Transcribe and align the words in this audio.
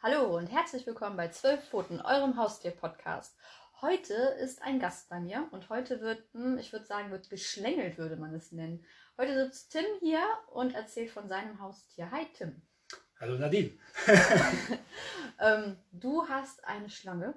Hallo 0.00 0.38
und 0.38 0.46
herzlich 0.46 0.86
willkommen 0.86 1.16
bei 1.16 1.26
Zwölf 1.26 1.60
Pfoten, 1.68 2.00
eurem 2.00 2.36
Haustier-Podcast. 2.36 3.36
Heute 3.80 4.14
ist 4.14 4.62
ein 4.62 4.78
Gast 4.78 5.08
bei 5.08 5.18
mir 5.18 5.48
und 5.50 5.70
heute 5.70 6.00
wird, 6.00 6.22
hm, 6.34 6.56
ich 6.56 6.72
würde 6.72 6.86
sagen, 6.86 7.10
wird 7.10 7.28
geschlängelt, 7.30 7.98
würde 7.98 8.14
man 8.14 8.32
es 8.32 8.52
nennen. 8.52 8.84
Heute 9.16 9.34
sitzt 9.34 9.72
Tim 9.72 9.84
hier 9.98 10.22
und 10.52 10.72
erzählt 10.72 11.10
von 11.10 11.28
seinem 11.28 11.60
Haustier. 11.60 12.12
Hi 12.12 12.28
Tim. 12.32 12.62
Hallo 13.18 13.38
Nadine. 13.38 13.72
ähm, 15.40 15.76
du 15.90 16.28
hast 16.28 16.64
eine 16.64 16.90
Schlange. 16.90 17.34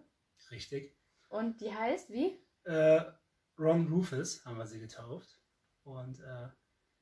Richtig. 0.52 0.96
Und 1.30 1.62
die 1.62 1.74
heißt 1.74 2.12
wie? 2.12 2.46
Äh, 2.66 3.02
Ron 3.58 3.88
Rufus 3.92 4.46
haben 4.46 4.60
wir 4.60 4.68
sie 4.68 4.80
getauft. 4.80 5.40
Und 5.84 6.20
äh, 6.20 6.50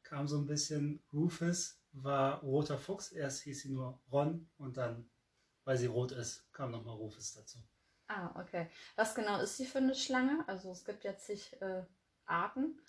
kam 0.04 0.26
so 0.26 0.38
ein 0.38 0.46
bisschen, 0.46 1.04
Rufus 1.12 1.82
war 1.92 2.40
roter 2.44 2.78
Fuchs. 2.78 3.12
Erst 3.12 3.42
hieß 3.42 3.64
sie 3.64 3.74
nur 3.74 4.02
Ron 4.10 4.50
und 4.58 4.78
dann, 4.78 5.10
weil 5.66 5.78
sie 5.78 5.88
rot 5.88 6.12
ist, 6.12 6.52
kam 6.54 6.72
nochmal 6.72 6.96
Rufus 6.96 7.34
dazu. 7.34 7.60
Ah, 8.08 8.32
okay. 8.42 8.70
Was 8.96 9.14
genau 9.14 9.40
ist 9.40 9.58
sie 9.58 9.66
für 9.66 9.78
eine 9.78 9.94
Schlange? 9.94 10.44
Also 10.48 10.72
es 10.72 10.84
gibt 10.84 11.04
jetzt 11.04 11.26
zig 11.26 11.62
äh, 11.62 11.84
Arten. 12.26 12.80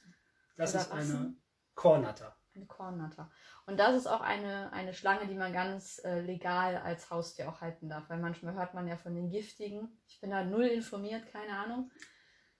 Das 0.57 0.75
ist 0.75 0.91
eine 0.91 1.35
Kornatter. 1.75 2.37
Eine 2.55 2.67
Kornatter. 2.67 3.31
Und 3.67 3.77
das 3.77 3.95
ist 3.95 4.07
auch 4.07 4.23
eine, 4.23 4.73
eine 4.73 4.95
Schlange, 4.95 5.27
die 5.27 5.35
man 5.35 5.53
ganz 5.53 6.01
äh, 6.05 6.21
legal 6.21 6.77
als 6.77 7.11
Haustier 7.11 7.49
auch 7.49 7.61
halten 7.61 7.89
darf. 7.89 8.09
Weil 8.09 8.19
manchmal 8.19 8.55
hört 8.55 8.75
man 8.75 8.89
ja 8.89 8.97
von 8.97 9.15
den 9.15 9.31
giftigen. 9.31 10.01
Ich 10.09 10.21
bin 10.21 10.31
da 10.31 10.43
null 10.43 10.67
informiert, 10.67 11.27
keine 11.31 11.57
Ahnung. 11.57 11.91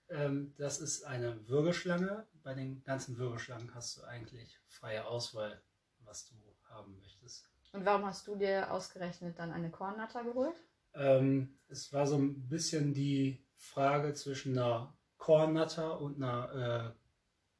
Ähm, 0.09 0.53
das 0.57 0.79
ist 0.79 1.03
eine 1.03 1.47
Würgeschlange. 1.47 2.27
Bei 2.43 2.53
den 2.53 2.83
ganzen 2.83 3.17
Würgeschlangen 3.17 3.73
hast 3.73 3.97
du 3.97 4.03
eigentlich 4.03 4.59
freie 4.67 5.05
Auswahl, 5.05 5.61
was 5.99 6.27
du 6.27 6.35
haben 6.69 6.97
möchtest. 6.99 7.49
Und 7.73 7.85
warum 7.85 8.05
hast 8.05 8.27
du 8.27 8.35
dir 8.35 8.71
ausgerechnet 8.71 9.39
dann 9.39 9.51
eine 9.51 9.69
Kornatter 9.69 10.23
geholt? 10.23 10.55
Ähm, 10.93 11.57
es 11.69 11.93
war 11.93 12.05
so 12.05 12.17
ein 12.17 12.49
bisschen 12.49 12.93
die 12.93 13.45
Frage 13.55 14.13
zwischen 14.13 14.57
einer 14.57 14.93
Kornatter 15.17 16.01
und 16.01 16.21
einer 16.21 16.93
äh, 16.93 17.01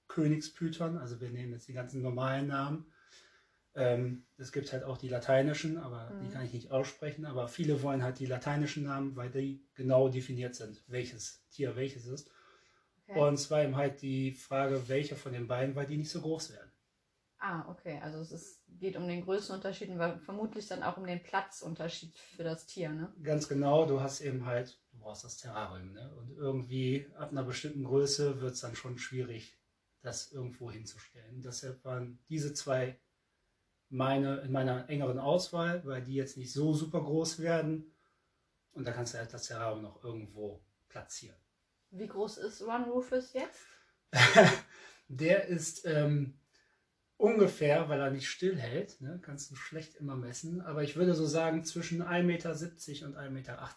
Königspython. 0.07 0.97
Also 0.97 1.21
wir 1.21 1.29
nehmen 1.29 1.53
jetzt 1.53 1.67
die 1.67 1.73
ganzen 1.73 2.01
normalen 2.01 2.47
Namen. 2.47 2.91
Ähm, 3.73 4.25
es 4.37 4.51
gibt 4.51 4.73
halt 4.73 4.83
auch 4.83 4.97
die 4.97 5.07
lateinischen, 5.07 5.77
aber 5.77 6.09
mhm. 6.09 6.25
die 6.25 6.29
kann 6.29 6.45
ich 6.45 6.53
nicht 6.53 6.71
aussprechen. 6.71 7.25
Aber 7.25 7.47
viele 7.47 7.81
wollen 7.81 8.03
halt 8.03 8.19
die 8.19 8.25
lateinischen 8.25 8.83
Namen, 8.83 9.15
weil 9.15 9.29
die 9.29 9.63
genau 9.75 10.09
definiert 10.09 10.55
sind, 10.55 10.83
welches 10.87 11.47
Tier 11.51 11.77
welches 11.77 12.05
ist. 12.05 12.29
Okay. 13.07 13.19
Und 13.19 13.37
zwar 13.37 13.63
eben 13.63 13.77
halt 13.77 14.01
die 14.01 14.33
Frage, 14.33 14.89
welche 14.89 15.15
von 15.15 15.31
den 15.31 15.47
beiden, 15.47 15.75
weil 15.75 15.85
die 15.87 15.97
nicht 15.97 16.11
so 16.11 16.21
groß 16.21 16.51
werden. 16.51 16.70
Ah, 17.43 17.65
okay. 17.69 17.99
Also 18.03 18.19
es 18.19 18.31
ist, 18.31 18.61
geht 18.79 18.95
um 18.95 19.07
den 19.07 19.23
Größenunterschied 19.23 19.89
und 19.89 20.21
vermutlich 20.21 20.67
dann 20.67 20.83
auch 20.83 20.97
um 20.97 21.07
den 21.07 21.23
Platzunterschied 21.23 22.15
für 22.15 22.43
das 22.43 22.67
Tier, 22.67 22.89
ne? 22.89 23.11
Ganz 23.23 23.47
genau. 23.47 23.87
Du 23.87 23.99
hast 23.99 24.21
eben 24.21 24.45
halt, 24.45 24.79
du 24.91 24.99
brauchst 24.99 25.23
das 25.23 25.37
Terrarium, 25.37 25.91
ne? 25.91 26.15
Und 26.19 26.37
irgendwie 26.37 27.07
ab 27.17 27.31
einer 27.31 27.41
bestimmten 27.41 27.83
Größe 27.83 28.41
wird 28.41 28.53
es 28.53 28.61
dann 28.61 28.75
schon 28.75 28.99
schwierig, 28.99 29.57
das 30.03 30.31
irgendwo 30.31 30.69
hinzustellen. 30.69 31.41
Deshalb 31.41 31.83
waren 31.83 32.19
diese 32.29 32.53
zwei 32.53 32.99
meine, 33.89 34.41
in 34.41 34.51
meiner 34.51 34.87
engeren 34.87 35.17
Auswahl, 35.17 35.83
weil 35.83 36.03
die 36.03 36.13
jetzt 36.13 36.37
nicht 36.37 36.53
so 36.53 36.75
super 36.75 37.01
groß 37.01 37.39
werden. 37.39 37.91
Und 38.73 38.85
da 38.85 38.91
kannst 38.91 39.15
du 39.15 39.17
halt 39.17 39.33
das 39.33 39.47
Terrarium 39.47 39.81
noch 39.81 40.03
irgendwo 40.03 40.61
platzieren. 40.89 41.37
Wie 41.89 42.07
groß 42.07 42.37
ist 42.37 42.61
Ron 42.61 42.83
Rufus 42.83 43.33
jetzt? 43.33 43.65
der 45.07 45.47
ist 45.47 45.85
ähm, 45.87 46.37
ungefähr, 47.21 47.87
weil 47.87 47.99
er 47.99 48.09
nicht 48.09 48.27
stillhält, 48.27 48.99
ne, 48.99 49.19
kannst 49.21 49.51
du 49.51 49.55
schlecht 49.55 49.95
immer 49.95 50.15
messen, 50.15 50.61
aber 50.61 50.83
ich 50.83 50.95
würde 50.95 51.13
so 51.13 51.25
sagen 51.25 51.63
zwischen 51.63 52.01
1,70 52.01 52.23
Meter 52.23 52.49
und 52.49 53.15
1,80 53.15 53.29
Meter 53.29 53.71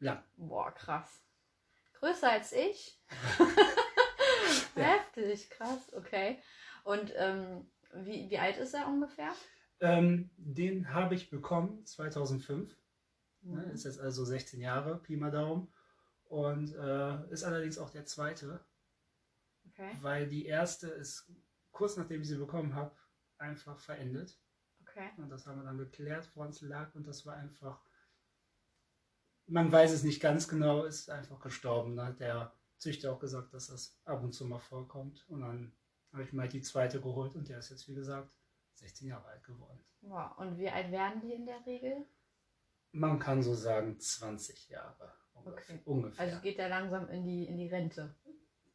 lang. 0.00 0.22
Boah, 0.36 0.74
krass. 0.74 1.22
Größer 1.94 2.30
als 2.30 2.52
ich? 2.52 2.98
Heftig, 4.74 5.50
krass, 5.50 5.92
okay. 5.94 6.38
Und 6.82 7.12
ähm, 7.16 7.70
wie, 7.94 8.28
wie 8.28 8.38
alt 8.38 8.56
ist 8.56 8.74
er 8.74 8.88
ungefähr? 8.88 9.32
Ähm, 9.80 10.30
den 10.36 10.92
habe 10.92 11.14
ich 11.14 11.30
bekommen 11.30 11.86
2005. 11.86 12.76
Mhm. 13.42 13.54
Ne, 13.54 13.62
ist 13.72 13.84
jetzt 13.84 14.00
also 14.00 14.24
16 14.24 14.60
Jahre, 14.60 14.98
Pi 14.98 15.16
mal 15.16 15.30
Daumen. 15.30 15.72
Und 16.24 16.74
äh, 16.74 17.30
ist 17.30 17.44
allerdings 17.44 17.78
auch 17.78 17.90
der 17.90 18.06
zweite. 18.06 18.64
Okay. 19.68 19.96
Weil 20.00 20.28
die 20.28 20.46
erste 20.46 20.88
ist 20.88 21.30
kurz 21.80 21.96
nachdem 21.96 22.20
ich 22.20 22.28
sie 22.28 22.36
bekommen 22.36 22.74
habe, 22.74 22.94
einfach 23.38 23.80
verendet. 23.80 24.38
Okay. 24.82 25.08
Und 25.16 25.30
das 25.30 25.46
haben 25.46 25.60
wir 25.60 25.64
dann 25.64 25.78
geklärt, 25.78 26.30
woran 26.34 26.50
es 26.50 26.60
lag. 26.60 26.94
Und 26.94 27.06
das 27.06 27.24
war 27.24 27.36
einfach, 27.36 27.82
man 29.46 29.72
weiß 29.72 29.90
es 29.92 30.02
nicht 30.02 30.20
ganz 30.20 30.46
genau, 30.46 30.84
ist 30.84 31.08
einfach 31.08 31.40
gestorben. 31.40 31.96
Da 31.96 32.08
hat 32.08 32.20
der 32.20 32.52
Züchter 32.76 33.14
auch 33.14 33.18
gesagt, 33.18 33.54
dass 33.54 33.68
das 33.68 33.98
ab 34.04 34.22
und 34.22 34.32
zu 34.32 34.44
mal 34.44 34.58
vorkommt. 34.58 35.24
Und 35.30 35.40
dann 35.40 35.72
habe 36.12 36.22
ich 36.24 36.34
mal 36.34 36.48
die 36.48 36.60
zweite 36.60 37.00
geholt 37.00 37.34
und 37.34 37.48
der 37.48 37.60
ist 37.60 37.70
jetzt, 37.70 37.88
wie 37.88 37.94
gesagt, 37.94 38.36
16 38.74 39.08
Jahre 39.08 39.26
alt 39.28 39.44
geworden. 39.44 39.80
Wow. 40.02 40.36
Und 40.36 40.58
wie 40.58 40.68
alt 40.68 40.92
werden 40.92 41.22
die 41.22 41.32
in 41.32 41.46
der 41.46 41.64
Regel? 41.64 42.04
Man 42.92 43.18
kann 43.18 43.42
so 43.42 43.54
sagen 43.54 43.98
20 43.98 44.68
Jahre 44.68 45.14
okay. 45.32 45.80
ungefähr. 45.86 46.26
Also 46.26 46.40
geht 46.42 46.58
der 46.58 46.68
langsam 46.68 47.08
in 47.08 47.24
die, 47.24 47.46
in 47.46 47.56
die 47.56 47.68
Rente. 47.68 48.14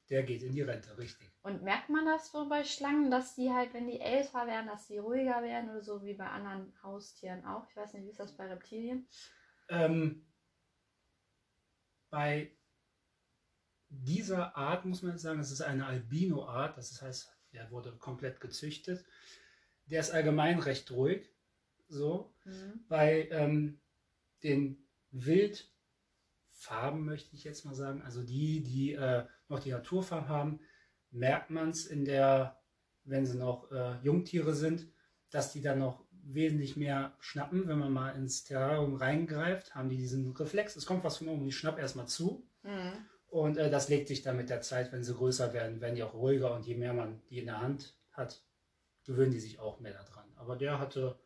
Der 0.09 0.23
geht 0.23 0.43
in 0.43 0.53
die 0.53 0.61
Rente, 0.61 0.97
richtig. 0.97 1.31
Und 1.41 1.63
merkt 1.63 1.89
man 1.89 2.05
das 2.05 2.31
so 2.31 2.47
bei 2.47 2.63
Schlangen, 2.63 3.09
dass 3.09 3.35
die 3.35 3.51
halt, 3.51 3.73
wenn 3.73 3.87
die 3.87 3.99
älter 3.99 4.45
werden, 4.45 4.67
dass 4.67 4.87
die 4.87 4.99
ruhiger 4.99 5.41
werden 5.41 5.69
oder 5.69 5.81
so 5.81 6.03
wie 6.03 6.13
bei 6.13 6.27
anderen 6.27 6.73
Haustieren 6.83 7.43
auch? 7.45 7.67
Ich 7.69 7.75
weiß 7.75 7.93
nicht, 7.93 8.05
wie 8.05 8.09
ist 8.09 8.19
das 8.19 8.37
bei 8.37 8.47
Reptilien? 8.47 9.07
Ähm, 9.69 10.25
bei 12.11 12.51
dieser 13.89 14.55
Art 14.55 14.85
muss 14.85 15.01
man 15.01 15.13
jetzt 15.13 15.23
sagen, 15.23 15.39
das 15.39 15.51
ist 15.51 15.61
eine 15.61 15.85
Albino-Art, 15.85 16.77
das 16.77 17.01
heißt, 17.01 17.31
der 17.53 17.71
wurde 17.71 17.93
komplett 17.97 18.39
gezüchtet. 18.41 19.05
Der 19.87 19.99
ist 20.01 20.11
allgemein 20.11 20.59
recht 20.59 20.91
ruhig, 20.91 21.29
so, 21.87 22.33
mhm. 22.43 22.85
bei 22.87 23.27
ähm, 23.29 23.79
den 24.43 24.87
Wildfarben 26.65 27.05
möchte 27.05 27.35
ich 27.35 27.43
jetzt 27.43 27.65
mal 27.65 27.75
sagen, 27.75 28.01
also 28.01 28.23
die, 28.23 28.61
die 28.63 28.93
äh, 28.93 29.25
noch 29.49 29.59
die 29.59 29.71
Naturfarben 29.71 30.29
haben, 30.29 30.59
merkt 31.11 31.49
man 31.49 31.69
es 31.69 31.85
in 31.85 32.05
der, 32.05 32.59
wenn 33.03 33.25
sie 33.25 33.37
noch 33.37 33.71
äh, 33.71 33.97
Jungtiere 34.01 34.53
sind, 34.53 34.87
dass 35.29 35.51
die 35.51 35.61
dann 35.61 35.79
noch 35.79 36.05
wesentlich 36.23 36.75
mehr 36.75 37.15
schnappen. 37.19 37.67
Wenn 37.67 37.79
man 37.79 37.91
mal 37.91 38.11
ins 38.11 38.43
Terrarium 38.43 38.95
reingreift, 38.95 39.75
haben 39.75 39.89
die 39.89 39.97
diesen 39.97 40.31
Reflex. 40.31 40.75
Es 40.75 40.85
kommt 40.85 41.03
was 41.03 41.17
von 41.17 41.27
oben, 41.27 41.47
ich 41.47 41.57
schnapp 41.57 41.77
erstmal 41.77 42.07
zu. 42.07 42.47
Mhm. 42.63 42.93
Und 43.27 43.57
äh, 43.57 43.69
das 43.69 43.89
legt 43.89 44.07
sich 44.07 44.21
dann 44.21 44.37
mit 44.37 44.49
der 44.49 44.61
Zeit, 44.61 44.91
wenn 44.91 45.03
sie 45.03 45.13
größer 45.13 45.53
werden, 45.53 45.81
werden 45.81 45.95
die 45.95 46.03
auch 46.03 46.13
ruhiger 46.13 46.55
und 46.55 46.65
je 46.65 46.75
mehr 46.75 46.93
man 46.93 47.21
die 47.29 47.39
in 47.39 47.45
der 47.45 47.61
Hand 47.61 47.97
hat, 48.11 48.43
gewöhnen 49.03 49.31
die 49.31 49.39
sich 49.39 49.59
auch 49.59 49.79
mehr 49.79 49.93
daran. 49.93 50.25
Aber 50.35 50.55
der 50.55 50.79
hatte 50.79 51.19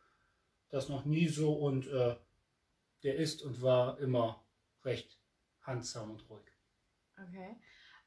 das 0.68 0.88
noch 0.88 1.04
nie 1.04 1.28
so 1.28 1.52
und 1.54 1.86
äh, 1.86 2.16
der 3.02 3.16
ist 3.16 3.42
und 3.42 3.62
war 3.62 3.98
immer 3.98 4.44
recht 4.84 5.19
handsam 5.70 6.10
und 6.10 6.28
ruhig. 6.28 6.44
Okay. 7.16 7.56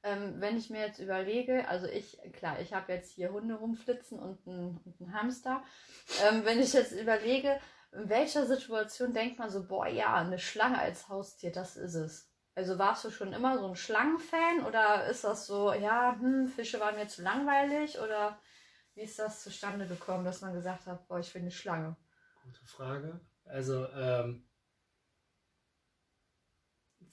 Ähm, 0.03 0.41
wenn 0.41 0.57
ich 0.57 0.69
mir 0.69 0.81
jetzt 0.81 0.99
überlege, 0.99 1.67
also 1.69 1.87
ich, 1.87 2.19
klar, 2.33 2.59
ich 2.59 2.73
habe 2.73 2.91
jetzt 2.91 3.11
hier 3.11 3.31
Hunde 3.31 3.55
rumflitzen 3.55 4.19
und 4.19 4.45
einen, 4.45 4.77
und 4.83 4.99
einen 4.99 5.13
Hamster. 5.13 5.63
Ähm, 6.25 6.43
wenn 6.43 6.59
ich 6.59 6.73
jetzt 6.73 6.91
überlege, 6.91 7.59
in 7.93 8.09
welcher 8.09 8.45
Situation 8.45 9.13
denkt 9.13 9.39
man 9.39 9.49
so, 9.49 9.65
boah, 9.65 9.87
ja, 9.87 10.15
eine 10.15 10.39
Schlange 10.39 10.79
als 10.79 11.07
Haustier, 11.07 11.51
das 11.51 11.77
ist 11.77 11.95
es. 11.95 12.29
Also 12.55 12.77
warst 12.77 13.05
du 13.05 13.09
schon 13.09 13.33
immer 13.33 13.57
so 13.57 13.67
ein 13.67 13.75
Schlangenfan 13.75 14.65
oder 14.65 15.07
ist 15.07 15.23
das 15.23 15.47
so, 15.47 15.73
ja, 15.73 16.17
hm, 16.19 16.47
Fische 16.47 16.79
waren 16.79 16.95
mir 16.95 17.07
zu 17.07 17.23
langweilig 17.23 17.99
oder 17.99 18.37
wie 18.93 19.01
ist 19.01 19.17
das 19.17 19.41
zustande 19.41 19.87
gekommen, 19.87 20.25
dass 20.25 20.41
man 20.41 20.53
gesagt 20.53 20.85
hat, 20.85 21.07
boah, 21.07 21.19
ich 21.19 21.31
finde 21.31 21.45
eine 21.45 21.51
Schlange? 21.51 21.95
Gute 22.43 22.65
Frage. 22.65 23.21
Also 23.45 23.87
ähm, 23.89 24.45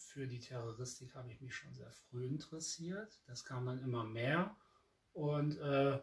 für 0.00 0.26
die 0.26 0.40
Terroristik 0.40 1.14
habe 1.14 1.30
ich 1.30 1.40
mich 1.40 1.54
schon 1.54 1.74
sehr 1.74 1.90
früh 1.92 2.26
interessiert. 2.26 3.20
Das 3.26 3.44
kam 3.44 3.66
dann 3.66 3.82
immer 3.82 4.04
mehr 4.04 4.56
und 5.12 5.58
äh, 5.58 6.00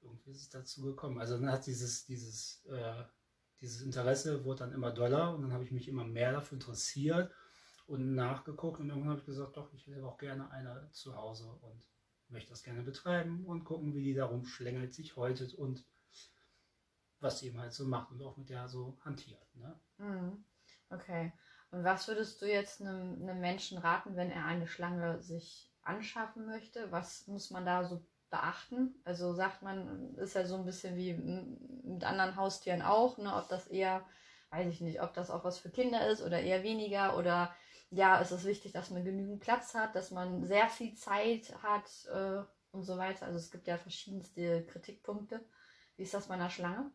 irgendwie 0.00 0.30
ist 0.30 0.42
es 0.42 0.48
dazu 0.48 0.82
gekommen. 0.82 1.18
Also 1.18 1.36
dann 1.38 1.50
hat 1.50 1.66
dieses, 1.66 2.04
dieses, 2.06 2.64
äh, 2.66 3.04
dieses 3.60 3.82
Interesse 3.82 4.44
wurde 4.44 4.60
dann 4.60 4.72
immer 4.72 4.92
doller 4.92 5.34
und 5.34 5.42
dann 5.42 5.52
habe 5.52 5.64
ich 5.64 5.72
mich 5.72 5.88
immer 5.88 6.04
mehr 6.04 6.32
dafür 6.32 6.56
interessiert 6.56 7.32
und 7.86 8.14
nachgeguckt 8.14 8.80
und 8.80 8.88
irgendwann 8.88 9.10
habe 9.10 9.20
ich 9.20 9.26
gesagt, 9.26 9.56
doch, 9.56 9.72
ich 9.72 9.86
hätte 9.86 10.06
auch 10.06 10.18
gerne 10.18 10.50
eine 10.50 10.88
zu 10.92 11.16
Hause 11.16 11.50
und 11.62 11.82
möchte 12.28 12.50
das 12.50 12.62
gerne 12.62 12.82
betreiben 12.82 13.44
und 13.44 13.64
gucken, 13.64 13.94
wie 13.94 14.04
die 14.04 14.14
darum 14.14 14.46
schlängelt, 14.46 14.94
sich 14.94 15.16
häutet 15.16 15.54
und 15.54 15.84
was 17.18 17.40
sie 17.40 17.48
eben 17.48 17.58
halt 17.58 17.72
so 17.72 17.84
macht 17.84 18.12
und 18.12 18.22
auch 18.22 18.36
mit 18.36 18.48
der 18.48 18.68
so 18.68 18.98
hantiert. 19.04 19.54
Ne? 19.56 19.78
Mhm. 19.98 20.44
Okay. 20.88 21.32
Und 21.70 21.84
was 21.84 22.08
würdest 22.08 22.42
du 22.42 22.46
jetzt 22.46 22.80
einem, 22.80 23.22
einem 23.22 23.40
Menschen 23.40 23.78
raten, 23.78 24.16
wenn 24.16 24.30
er 24.30 24.44
eine 24.44 24.66
Schlange 24.66 25.22
sich 25.22 25.70
anschaffen 25.82 26.46
möchte? 26.46 26.90
Was 26.90 27.26
muss 27.26 27.50
man 27.50 27.64
da 27.64 27.84
so 27.84 28.04
beachten? 28.30 28.94
Also 29.04 29.32
sagt 29.34 29.62
man, 29.62 30.14
ist 30.16 30.34
ja 30.34 30.44
so 30.44 30.56
ein 30.56 30.64
bisschen 30.64 30.96
wie 30.96 31.14
mit 31.14 32.04
anderen 32.04 32.36
Haustieren 32.36 32.82
auch, 32.82 33.18
ne? 33.18 33.34
ob 33.34 33.48
das 33.48 33.68
eher 33.68 34.04
weiß 34.50 34.72
ich 34.72 34.80
nicht, 34.80 35.00
ob 35.02 35.14
das 35.14 35.30
auch 35.30 35.44
was 35.44 35.58
für 35.58 35.70
Kinder 35.70 36.08
ist 36.08 36.22
oder 36.22 36.40
eher 36.40 36.62
weniger 36.62 37.16
oder 37.16 37.54
ja, 37.90 38.18
ist 38.18 38.30
es 38.30 38.44
wichtig, 38.44 38.72
dass 38.72 38.90
man 38.90 39.04
genügend 39.04 39.40
Platz 39.40 39.74
hat, 39.74 39.94
dass 39.96 40.10
man 40.10 40.44
sehr 40.44 40.68
viel 40.68 40.94
Zeit 40.94 41.52
hat 41.62 41.90
äh, 42.12 42.42
und 42.72 42.82
so 42.82 42.96
weiter. 42.98 43.26
Also 43.26 43.38
es 43.38 43.50
gibt 43.50 43.66
ja 43.66 43.76
verschiedenste 43.76 44.64
Kritikpunkte. 44.66 45.40
Wie 45.96 46.02
ist 46.02 46.14
das 46.14 46.28
bei 46.28 46.34
einer 46.34 46.50
Schlange? 46.50 46.90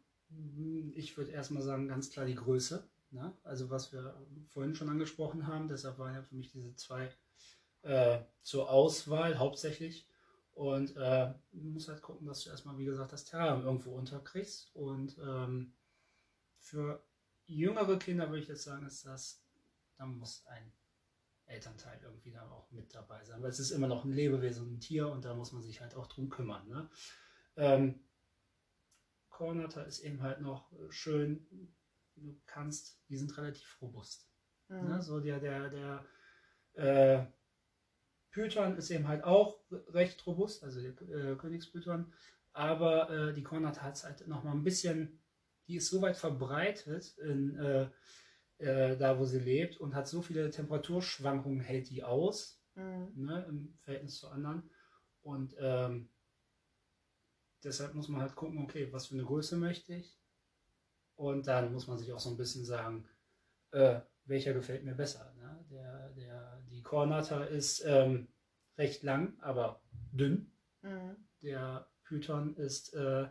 Ich 0.94 1.18
würde 1.18 1.32
erstmal 1.32 1.64
sagen, 1.64 1.88
ganz 1.88 2.10
klar 2.10 2.26
die 2.26 2.36
Größe. 2.36 2.90
Ne? 3.12 3.34
Also 3.44 3.70
was 3.70 3.94
wir 3.94 4.16
vorhin 4.50 4.76
schon 4.76 4.90
angesprochen 4.90 5.48
haben, 5.48 5.68
deshalb 5.68 5.98
waren 6.00 6.16
ja 6.16 6.22
für 6.22 6.36
mich 6.36 6.52
diese 6.52 6.76
zwei 6.76 7.10
äh, 7.84 8.20
zur 8.42 8.70
Auswahl 8.70 9.38
hauptsächlich. 9.38 10.08
Und 10.54 10.96
äh, 10.96 11.34
du 11.52 11.70
musst 11.70 11.90
halt 11.90 12.02
gucken, 12.02 12.28
dass 12.28 12.44
du 12.44 12.50
erstmal, 12.50 12.78
wie 12.78 12.86
gesagt, 12.86 13.12
das 13.12 13.26
Terrarium 13.26 13.66
irgendwo 13.66 13.92
unterkriegst. 13.92 14.74
Und 14.76 15.18
ähm, 15.20 15.74
für 16.60 17.04
jüngere 17.46 18.00
Kinder 18.00 18.30
würde 18.30 18.42
ich 18.42 18.48
jetzt 18.48 18.64
sagen, 18.64 18.86
ist 18.86 19.06
das, 19.06 19.44
da 19.98 20.06
muss 20.06 20.46
ein 20.48 20.72
Elternteil 21.46 22.00
irgendwie 22.02 22.32
da 22.32 22.50
auch 22.50 22.72
mit 22.72 22.94
dabei 22.96 23.24
sein. 23.24 23.42
Weil 23.42 23.50
es 23.50 23.60
ist 23.60 23.72
immer 23.72 23.88
noch 23.88 24.06
ein 24.06 24.14
Lebewesen, 24.14 24.74
ein 24.74 24.80
Tier 24.80 25.10
und 25.10 25.26
da 25.26 25.36
muss 25.36 25.52
man 25.52 25.62
sich 25.62 25.82
halt 25.82 25.96
auch 25.96 26.08
drum 26.08 26.30
kümmern. 26.30 26.68
Ne? 26.68 26.90
Ähm, 27.58 28.00
Kornata 29.30 29.82
ist 29.84 30.00
eben 30.00 30.22
halt 30.22 30.42
noch 30.42 30.72
schön, 30.90 31.46
du 32.16 32.40
kannst, 32.46 33.02
die 33.10 33.18
sind 33.18 33.38
relativ 33.38 33.82
robust. 33.82 34.30
Mhm. 34.70 34.90
Ne? 34.90 35.02
So 35.02 35.20
der, 35.20 35.40
der, 35.40 35.70
der 35.70 36.06
äh, 36.74 37.26
Python 38.32 38.78
ist 38.78 38.92
eben 38.92 39.08
halt 39.08 39.24
auch 39.24 39.60
recht 39.90 40.26
robust, 40.28 40.64
also 40.64 40.82
der 40.82 40.92
äh, 41.02 41.36
Königspython, 41.36 42.14
aber 42.54 43.10
äh, 43.10 43.34
die 43.34 43.44
Kornata 43.44 43.82
hat 43.82 44.04
halt 44.04 44.28
noch 44.28 44.44
mal 44.44 44.52
ein 44.52 44.64
bisschen, 44.64 45.22
die 45.68 45.78
ist 45.78 45.90
so 45.90 46.02
weit 46.02 46.18
verbreitet 46.18 47.18
in 47.18 47.58
äh, 47.58 47.90
äh, 48.58 48.98
da 48.98 49.20
wo 49.20 49.26
sie 49.26 49.40
lebt 49.40 49.78
und 49.78 49.96
hat 49.96 50.08
so 50.08 50.22
viele 50.22 50.50
Temperaturschwankungen, 50.50 51.60
hält 51.60 51.90
die 51.90 52.04
aus, 52.04 52.62
mhm. 52.76 53.12
ne, 53.16 53.46
im 53.50 53.78
Verhältnis 53.82 54.18
zu 54.18 54.30
anderen. 54.30 54.70
Und 55.22 55.56
ähm, 55.60 56.10
deshalb 57.64 57.96
muss 57.96 58.08
man 58.08 58.22
halt 58.22 58.36
gucken, 58.36 58.60
okay, 58.64 58.92
was 58.92 59.08
für 59.08 59.16
eine 59.16 59.26
Größe 59.26 59.58
möchte 59.58 59.96
ich. 59.96 60.18
Und 61.16 61.48
dann 61.48 61.72
muss 61.72 61.88
man 61.88 61.98
sich 61.98 62.12
auch 62.12 62.20
so 62.20 62.30
ein 62.30 62.38
bisschen 62.38 62.66
sagen, 62.66 63.08
äh, 63.72 64.02
welcher 64.26 64.54
gefällt 64.54 64.84
mir 64.84 64.96
besser. 64.96 65.34
Ne? 65.38 65.66
Der, 65.70 66.10
der, 66.10 66.62
die 66.70 66.82
Kornata 66.82 67.44
ist 67.44 67.84
ähm, 67.86 68.28
recht 68.78 69.04
lang, 69.04 69.38
aber 69.42 69.82
dünn. 70.12 70.52
Mhm. 70.82 71.16
Der 71.42 71.88
Python 72.04 72.56
ist 72.56 72.94
äh, 72.94 73.28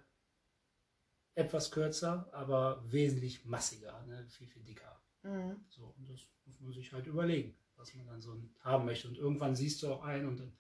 etwas 1.35 1.71
kürzer, 1.71 2.29
aber 2.33 2.83
wesentlich 2.87 3.45
massiger, 3.45 4.03
ne? 4.07 4.27
viel, 4.29 4.47
viel 4.47 4.63
dicker. 4.63 5.01
Mhm. 5.23 5.65
So, 5.69 5.95
und 5.99 6.09
das 6.09 6.21
muss 6.45 6.61
man 6.61 6.73
sich 6.73 6.93
halt 6.93 7.07
überlegen, 7.07 7.57
was 7.77 7.95
man 7.95 8.07
dann 8.07 8.21
so 8.21 8.41
haben 8.61 8.85
möchte. 8.85 9.09
Und 9.09 9.19
irgendwann 9.19 9.57
siehst 9.57 9.83
du 9.83 9.89
auch 9.89 10.03
ein 10.03 10.27
und 10.27 10.39
dann 10.39 10.57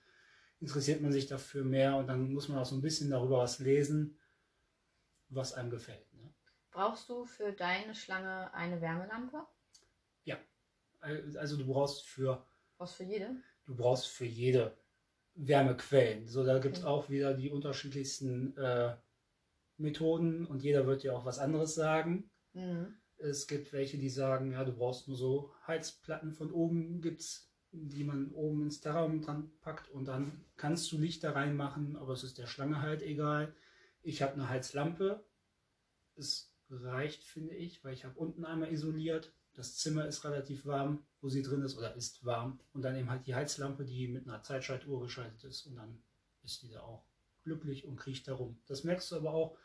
interessiert 0.60 1.00
man 1.00 1.12
sich 1.12 1.26
dafür 1.26 1.64
mehr 1.64 1.96
und 1.96 2.06
dann 2.06 2.32
muss 2.32 2.48
man 2.48 2.58
auch 2.58 2.66
so 2.66 2.74
ein 2.74 2.82
bisschen 2.82 3.10
darüber 3.10 3.38
was 3.38 3.58
lesen, 3.58 4.18
was 5.28 5.52
einem 5.52 5.70
gefällt. 5.70 6.06
Brauchst 6.74 7.08
du 7.08 7.24
für 7.24 7.52
deine 7.52 7.94
Schlange 7.94 8.52
eine 8.52 8.80
Wärmelampe? 8.80 9.46
Ja. 10.24 10.36
Also 11.00 11.56
du 11.56 11.66
brauchst 11.66 12.04
für. 12.04 12.44
Brauchst 12.76 12.96
für 12.96 13.04
jede? 13.04 13.36
Du 13.64 13.76
brauchst 13.76 14.08
für 14.08 14.24
jede 14.24 14.76
Wärmequellen. 15.36 16.26
So, 16.26 16.44
da 16.44 16.58
gibt 16.58 16.78
es 16.78 16.82
okay. 16.82 16.90
auch 16.90 17.08
wieder 17.08 17.34
die 17.34 17.48
unterschiedlichsten 17.48 18.56
äh, 18.56 18.96
Methoden 19.76 20.46
und 20.46 20.64
jeder 20.64 20.84
wird 20.84 21.04
dir 21.04 21.16
auch 21.16 21.24
was 21.24 21.38
anderes 21.38 21.76
sagen. 21.76 22.28
Mhm. 22.54 22.96
Es 23.18 23.46
gibt 23.46 23.72
welche, 23.72 23.96
die 23.96 24.10
sagen, 24.10 24.50
ja, 24.50 24.64
du 24.64 24.72
brauchst 24.72 25.06
nur 25.06 25.16
so 25.16 25.54
Heizplatten 25.68 26.32
von 26.32 26.50
oben, 26.50 27.00
gibt's, 27.00 27.52
die 27.70 28.02
man 28.02 28.32
oben 28.32 28.64
ins 28.64 28.80
Terraum 28.80 29.22
dran 29.22 29.52
packt 29.60 29.88
und 29.90 30.06
dann 30.06 30.44
kannst 30.56 30.90
du 30.90 30.98
Licht 30.98 31.22
da 31.22 31.30
reinmachen, 31.30 31.94
aber 31.94 32.14
es 32.14 32.24
ist 32.24 32.38
der 32.38 32.48
Schlange 32.48 32.82
halt 32.82 33.02
egal. 33.02 33.54
Ich 34.02 34.22
habe 34.22 34.34
eine 34.34 34.48
Heizlampe. 34.48 35.24
Es 36.16 36.53
reicht, 36.82 37.24
finde 37.24 37.54
ich, 37.54 37.84
weil 37.84 37.94
ich 37.94 38.04
habe 38.04 38.18
unten 38.18 38.44
einmal 38.44 38.72
isoliert. 38.72 39.32
Das 39.54 39.76
Zimmer 39.76 40.06
ist 40.06 40.24
relativ 40.24 40.66
warm, 40.66 41.04
wo 41.20 41.28
sie 41.28 41.42
drin 41.42 41.62
ist 41.62 41.76
oder 41.76 41.94
ist 41.94 42.24
warm. 42.24 42.58
Und 42.72 42.82
dann 42.82 42.96
eben 42.96 43.10
halt 43.10 43.26
die 43.26 43.34
Heizlampe, 43.34 43.84
die 43.84 44.08
mit 44.08 44.26
einer 44.26 44.42
Zeitschaltuhr 44.42 45.00
geschaltet 45.00 45.44
ist 45.44 45.66
und 45.66 45.76
dann 45.76 46.02
ist 46.42 46.62
die 46.62 46.70
da 46.70 46.80
auch 46.80 47.04
glücklich 47.44 47.86
und 47.86 47.96
kriecht 47.96 48.26
darum. 48.26 48.60
Das 48.66 48.84
merkst 48.84 49.10
du 49.12 49.16
aber 49.16 49.32
auch, 49.32 49.56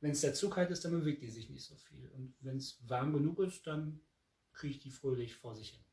wenn 0.00 0.12
es 0.12 0.20
sehr 0.20 0.34
zu 0.34 0.48
kalt 0.48 0.70
ist, 0.70 0.84
dann 0.84 0.92
bewegt 0.92 1.22
die 1.22 1.30
sich 1.30 1.50
nicht 1.50 1.64
so 1.64 1.76
viel. 1.76 2.08
Und 2.10 2.34
wenn 2.40 2.56
es 2.56 2.78
warm 2.88 3.12
genug 3.12 3.38
ist, 3.40 3.66
dann 3.66 4.00
kriecht 4.52 4.84
die 4.84 4.90
fröhlich 4.90 5.36
vor 5.36 5.54
sich 5.54 5.70
hin. 5.70 5.84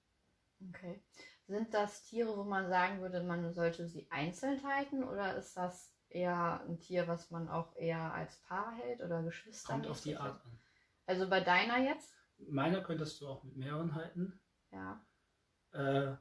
Okay. 0.70 1.02
Sind 1.48 1.74
das 1.74 2.04
Tiere, 2.04 2.36
wo 2.36 2.44
man 2.44 2.70
sagen 2.70 3.02
würde, 3.02 3.22
man 3.24 3.54
sollte 3.54 3.88
sie 3.88 4.08
einzeln 4.10 4.64
halten 4.64 5.04
oder 5.04 5.38
ist 5.38 5.56
das 5.56 5.95
eher 6.10 6.62
ein 6.62 6.80
Tier, 6.80 7.08
was 7.08 7.32
man 7.32 7.50
auch 7.50 7.76
eher 7.76 8.14
als 8.14 8.38
Paar 8.42 8.76
hält 8.76 9.02
oder 9.02 9.24
Geschwister? 9.24 9.74
Kommt 9.74 9.88
auf 9.88 10.02
die 10.02 10.16
Art 10.18 10.44
an. 10.46 10.60
Also 11.06 11.30
bei 11.30 11.42
deiner 11.42 11.78
jetzt? 11.78 12.14
Meiner 12.50 12.82
könntest 12.82 13.22
du 13.22 13.28
auch 13.28 13.44
mit 13.44 13.56
mehreren 13.56 13.96
halten. 13.96 14.40
Ja. 14.72 15.06
Äh, 15.72 16.16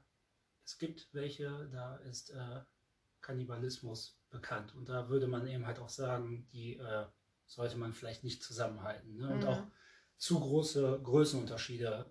es 0.65 0.79
gibt 0.79 1.13
welche, 1.13 1.69
da 1.71 1.97
ist 1.97 2.31
äh, 2.31 2.61
Kannibalismus 3.21 4.21
bekannt. 4.31 4.75
Und 4.75 4.89
da 4.89 5.09
würde 5.09 5.27
man 5.27 5.47
eben 5.47 5.67
halt 5.67 5.79
auch 5.79 5.89
sagen, 5.89 6.47
die 6.53 6.77
äh, 6.77 7.07
sollte 7.47 7.77
man 7.77 7.93
vielleicht 7.93 8.25
nicht 8.25 8.43
zusammenhalten. 8.43 9.17
Ne? 9.17 9.29
Und 9.29 9.41
mhm. 9.41 9.47
auch 9.47 9.63
zu 10.17 10.41
große 10.41 11.01
Größenunterschiede 11.03 12.07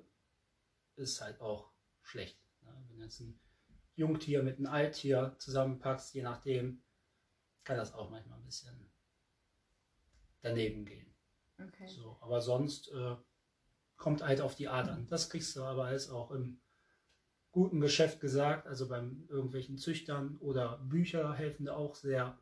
ist 0.96 1.22
halt 1.22 1.42
auch 1.42 1.72
schlecht. 2.02 2.40
Ne? 2.62 2.86
Wenn 2.88 2.98
du 2.98 3.04
jetzt 3.04 3.20
ein 3.20 3.40
Jungtier 3.96 4.44
mit 4.44 4.58
einem 4.58 4.68
Alttier 4.68 5.36
zusammenpackst, 5.38 6.14
je 6.14 6.24
nachdem, 6.24 6.82
kann 7.64 7.78
das 7.78 7.94
auch 7.94 8.10
manchmal 8.10 8.40
ein 8.40 8.46
bisschen 8.46 8.92
daneben 10.42 10.86
gehen. 10.86 11.16
Okay. 11.60 11.88
So, 11.88 12.18
aber 12.22 12.42
sonst 12.42 12.92
äh, 12.92 13.16
kommt 13.96 14.24
halt 14.24 14.42
auf 14.42 14.56
die 14.56 14.68
Art 14.68 14.90
an. 14.90 15.08
Das 15.08 15.30
kriegst 15.30 15.56
du 15.56 15.64
aber 15.64 15.86
alles 15.86 16.10
auch 16.10 16.32
im 16.32 16.62
guten 17.52 17.80
Geschäft 17.80 18.20
gesagt, 18.20 18.68
also 18.68 18.90
beim 18.90 19.26
irgendwelchen 19.30 19.78
Züchtern 19.78 20.38
oder 20.38 20.80
Bücher 20.80 21.34
helfen 21.34 21.66
da 21.66 21.76
auch 21.76 21.96
sehr. 21.96 22.42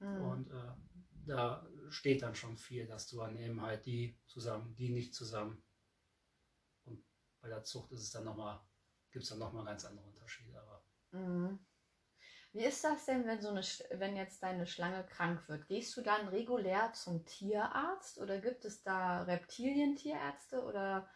Mhm. 0.00 0.22
Und 0.22 0.50
äh, 0.50 0.72
da 1.26 1.68
steht 1.90 2.22
dann 2.22 2.34
schon 2.34 2.56
viel, 2.56 2.86
dass 2.86 3.06
du 3.06 3.18
dann 3.18 3.36
eben 3.36 3.60
halt 3.60 3.84
die 3.86 4.18
zusammen, 4.26 4.74
die 4.74 4.90
nicht 4.90 5.14
zusammen. 5.14 5.62
Und 6.84 7.04
bei 7.40 7.48
der 7.48 7.64
Zucht 7.64 7.92
ist 7.92 8.00
es 8.00 8.10
dann 8.10 8.24
nochmal, 8.24 8.60
gibt 9.10 9.24
es 9.24 9.28
dann 9.28 9.38
nochmal 9.38 9.66
ganz 9.66 9.84
andere 9.84 10.06
Unterschiede. 10.06 10.58
Aber 10.60 10.84
mhm. 11.12 11.58
Wie 12.58 12.64
ist 12.64 12.82
das 12.82 13.06
denn, 13.06 13.24
wenn 13.24 13.40
so 13.40 13.50
eine, 13.50 13.62
wenn 14.00 14.16
jetzt 14.16 14.42
deine 14.42 14.66
Schlange 14.66 15.06
krank 15.06 15.48
wird? 15.48 15.68
Gehst 15.68 15.96
du 15.96 16.00
dann 16.00 16.26
regulär 16.26 16.92
zum 16.92 17.24
Tierarzt 17.24 18.18
oder 18.18 18.40
gibt 18.40 18.64
es 18.64 18.82
da 18.82 19.22
Reptilientierärzte 19.22 20.64
oder 20.64 21.08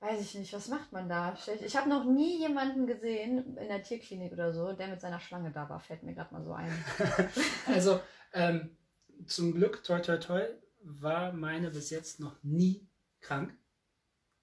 weiß 0.00 0.20
ich 0.20 0.34
nicht, 0.34 0.52
was 0.52 0.68
macht 0.68 0.92
man 0.92 1.08
da? 1.08 1.34
Ich 1.64 1.76
habe 1.78 1.88
noch 1.88 2.04
nie 2.04 2.40
jemanden 2.40 2.86
gesehen 2.86 3.56
in 3.56 3.68
der 3.68 3.82
Tierklinik 3.82 4.32
oder 4.32 4.52
so, 4.52 4.74
der 4.74 4.88
mit 4.88 5.00
seiner 5.00 5.18
Schlange 5.18 5.50
da 5.50 5.70
war, 5.70 5.80
fällt 5.80 6.02
mir 6.02 6.12
gerade 6.14 6.34
mal 6.34 6.44
so 6.44 6.52
ein. 6.52 6.84
also 7.68 7.98
ähm, 8.34 8.76
zum 9.24 9.54
Glück, 9.54 9.82
toi 9.82 10.00
toi 10.00 10.18
toi, 10.18 10.46
war 10.82 11.32
meine 11.32 11.70
bis 11.70 11.88
jetzt 11.88 12.20
noch 12.20 12.36
nie 12.42 12.86
krank. 13.20 13.56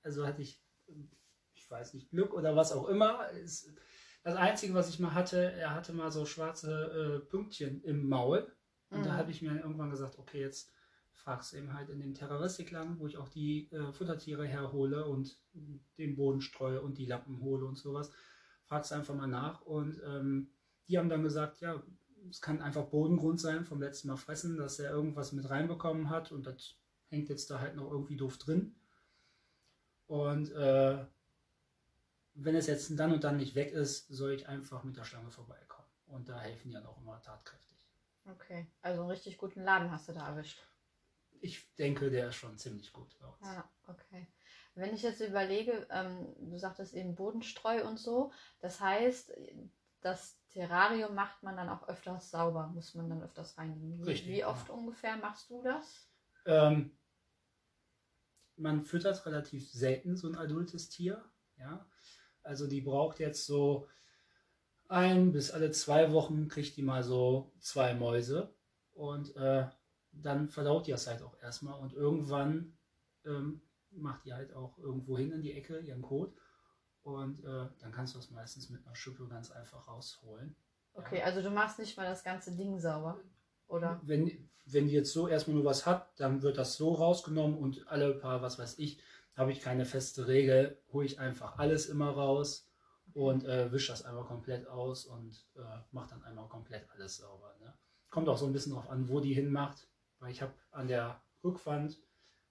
Also 0.02 0.26
hatte 0.26 0.42
ich, 0.42 0.60
ich 1.54 1.70
weiß 1.70 1.94
nicht, 1.94 2.10
Glück 2.10 2.34
oder 2.34 2.56
was 2.56 2.72
auch 2.72 2.88
immer. 2.88 3.30
Das 4.30 4.38
Einzige, 4.38 4.76
was 4.76 4.90
ich 4.90 5.00
mal 5.00 5.16
hatte, 5.16 5.54
er 5.54 5.74
hatte 5.74 5.92
mal 5.92 6.12
so 6.12 6.24
schwarze 6.24 7.18
äh, 7.18 7.20
Pünktchen 7.20 7.84
im 7.84 8.08
Maul. 8.08 8.48
Und 8.92 9.00
mhm. 9.00 9.04
da 9.04 9.14
habe 9.14 9.32
ich 9.32 9.42
mir 9.42 9.56
irgendwann 9.56 9.90
gesagt, 9.90 10.20
okay, 10.20 10.40
jetzt 10.40 10.72
fragst 11.14 11.52
du 11.52 11.58
eben 11.58 11.74
halt 11.74 11.90
in 11.90 12.00
dem 12.00 12.14
Terroristik 12.14 12.70
lang, 12.70 13.00
wo 13.00 13.08
ich 13.08 13.18
auch 13.18 13.28
die 13.28 13.72
äh, 13.72 13.92
Futtertiere 13.92 14.46
herhole 14.46 15.06
und 15.06 15.36
den 15.98 16.16
Boden 16.16 16.42
streue 16.42 16.80
und 16.80 17.00
die 17.00 17.08
Lappen 17.08 17.42
hole 17.42 17.66
und 17.66 17.80
sowas. 17.80 18.12
Fragst 18.66 18.94
einfach 18.94 19.16
mal 19.16 19.26
nach. 19.26 19.62
Und 19.62 20.00
ähm, 20.06 20.52
die 20.88 21.00
haben 21.00 21.10
dann 21.10 21.24
gesagt, 21.24 21.60
ja, 21.62 21.82
es 22.30 22.40
kann 22.40 22.62
einfach 22.62 22.86
Bodengrund 22.86 23.42
sein 23.42 23.66
vom 23.66 23.82
letzten 23.82 24.10
Mal 24.10 24.18
fressen, 24.18 24.58
dass 24.58 24.78
er 24.78 24.92
irgendwas 24.92 25.32
mit 25.32 25.50
reinbekommen 25.50 26.12
hat 26.12 26.32
und 26.32 26.46
das 26.46 26.76
hängt 27.08 27.30
jetzt 27.30 27.50
da 27.50 27.62
halt 27.62 27.76
noch 27.76 27.90
irgendwie 27.92 28.16
doof 28.16 28.38
drin. 28.38 28.76
Und 30.06 30.52
äh, 30.52 31.04
wenn 32.42 32.56
es 32.56 32.68
jetzt 32.68 32.98
dann 32.98 33.12
und 33.12 33.24
dann 33.24 33.38
nicht 33.38 33.56
weg 33.56 33.72
ist, 33.72 34.08
soll 34.08 34.34
ich 34.34 34.48
einfach 34.48 34.84
mit 34.84 34.98
der 34.98 35.04
Schlange 35.04 35.32
vorbeikommen. 35.32 35.88
Und 36.08 36.30
da 36.30 36.40
helfen 36.40 36.70
die 36.70 36.74
ja 36.74 36.82
noch 36.82 36.98
immer 36.98 37.22
tatkräftig. 37.22 37.78
Okay, 38.26 38.68
also 38.82 39.02
einen 39.02 39.12
richtig 39.12 39.38
guten 39.38 39.62
Laden 39.62 39.92
hast 39.92 40.08
du 40.08 40.14
da 40.14 40.28
erwischt. 40.28 40.62
Ich 41.42 41.74
denke, 41.76 42.10
der 42.10 42.30
ist 42.30 42.36
schon 42.36 42.58
ziemlich 42.58 42.92
gut 42.92 43.18
bei 43.20 43.28
uns. 43.28 43.46
Ja, 43.46 43.70
okay. 43.88 44.28
Wenn 44.76 44.94
ich 44.94 45.04
jetzt 45.04 45.22
überlege, 45.22 45.88
ähm, 45.90 46.34
du 46.40 46.58
sagtest 46.58 46.94
eben 46.94 47.16
Bodenstreu 47.16 47.86
und 47.86 47.98
so, 47.98 48.32
das 48.60 48.80
heißt, 48.80 49.34
das 50.02 50.38
Terrarium 50.50 51.16
macht 51.16 51.44
man 51.44 51.58
dann 51.58 51.70
auch 51.70 51.88
öfters 51.88 52.30
sauber, 52.30 52.68
muss 52.68 52.96
man 52.96 53.10
dann 53.10 53.22
öfters 53.22 53.58
reingehen. 53.58 54.02
Richtig. 54.04 54.30
Wie 54.30 54.46
oft 54.46 54.70
ja. 54.70 54.74
ungefähr 54.74 55.18
machst 55.18 55.50
du 55.50 55.62
das? 55.62 56.08
Ähm, 56.46 56.98
man 58.56 58.84
füttert 58.84 59.26
relativ 59.26 59.70
selten 59.72 60.16
so 60.16 60.28
ein 60.28 60.36
adultes 60.36 60.90
Tier. 60.90 61.24
Ja? 61.58 61.86
Also 62.44 62.68
die 62.68 62.82
braucht 62.82 63.20
jetzt 63.20 63.46
so 63.46 63.88
ein 64.88 65.32
bis 65.32 65.52
alle 65.52 65.72
zwei 65.72 66.12
Wochen 66.12 66.48
kriegt 66.48 66.76
die 66.76 66.82
mal 66.82 67.04
so 67.04 67.52
zwei 67.60 67.94
Mäuse 67.94 68.54
und 68.94 69.36
äh, 69.36 69.68
dann 70.12 70.50
verdaut 70.50 70.88
die 70.88 70.92
das 70.92 71.08
halt 71.08 71.22
auch 71.22 71.38
erstmal 71.42 71.80
und 71.80 71.94
irgendwann 71.94 72.78
ähm, 73.26 73.62
macht 73.92 74.26
die 74.26 74.34
halt 74.34 74.54
auch 74.54 74.78
irgendwo 74.80 75.18
hin 75.18 75.32
in 75.32 75.42
die 75.42 75.54
Ecke 75.54 75.80
ihren 75.80 76.02
Kot 76.02 76.34
und 77.04 77.44
äh, 77.44 77.68
dann 77.80 77.92
kannst 77.92 78.16
du 78.16 78.20
das 78.20 78.32
meistens 78.32 78.70
mit 78.70 78.86
einer 78.86 78.96
Schippe 78.96 79.28
ganz 79.28 79.52
einfach 79.52 79.88
rausholen. 79.88 80.56
Okay, 80.94 81.22
also 81.22 81.42
du 81.42 81.50
machst 81.50 81.80
nicht 81.80 81.96
mal 81.96 82.06
das 82.06 82.24
ganze 82.24 82.56
Ding 82.56 82.80
sauber, 82.80 83.20
oder? 83.68 84.02
Wenn, 84.04 84.50
wenn 84.66 84.88
die 84.88 84.94
jetzt 84.94 85.14
so 85.14 85.28
erstmal 85.28 85.56
nur 85.56 85.66
was 85.66 85.86
hat, 85.86 86.20
dann 86.20 86.42
wird 86.42 86.58
das 86.58 86.76
so 86.76 86.94
rausgenommen 86.94 87.58
und 87.58 87.88
alle 87.88 88.16
paar, 88.16 88.42
was 88.42 88.60
weiß 88.60 88.80
ich, 88.80 89.00
habe 89.36 89.52
ich 89.52 89.62
keine 89.62 89.86
feste 89.86 90.28
Regel, 90.28 90.82
hole 90.92 91.06
ich 91.06 91.20
einfach 91.20 91.58
alles 91.58 91.88
immer 91.88 92.10
raus 92.12 92.70
und 93.14 93.46
äh, 93.46 93.72
wische 93.72 93.92
das 93.92 94.04
einmal 94.04 94.26
komplett 94.26 94.68
aus 94.68 95.06
und 95.06 95.48
äh, 95.56 95.62
mache 95.92 96.10
dann 96.10 96.24
einmal 96.24 96.48
komplett 96.48 96.90
alles 96.92 97.18
sauber. 97.18 97.56
Ne? 97.60 97.74
Kommt 98.10 98.28
auch 98.30 98.38
so 98.38 98.46
ein 98.46 98.54
bisschen 98.54 98.74
darauf 98.74 98.90
an, 98.90 99.08
wo 99.10 99.20
die 99.20 99.34
hinmacht, 99.34 99.88
weil 100.20 100.32
ich 100.32 100.42
habe 100.42 100.54
an 100.72 100.88
der 100.88 101.22
Rückwand 101.44 101.98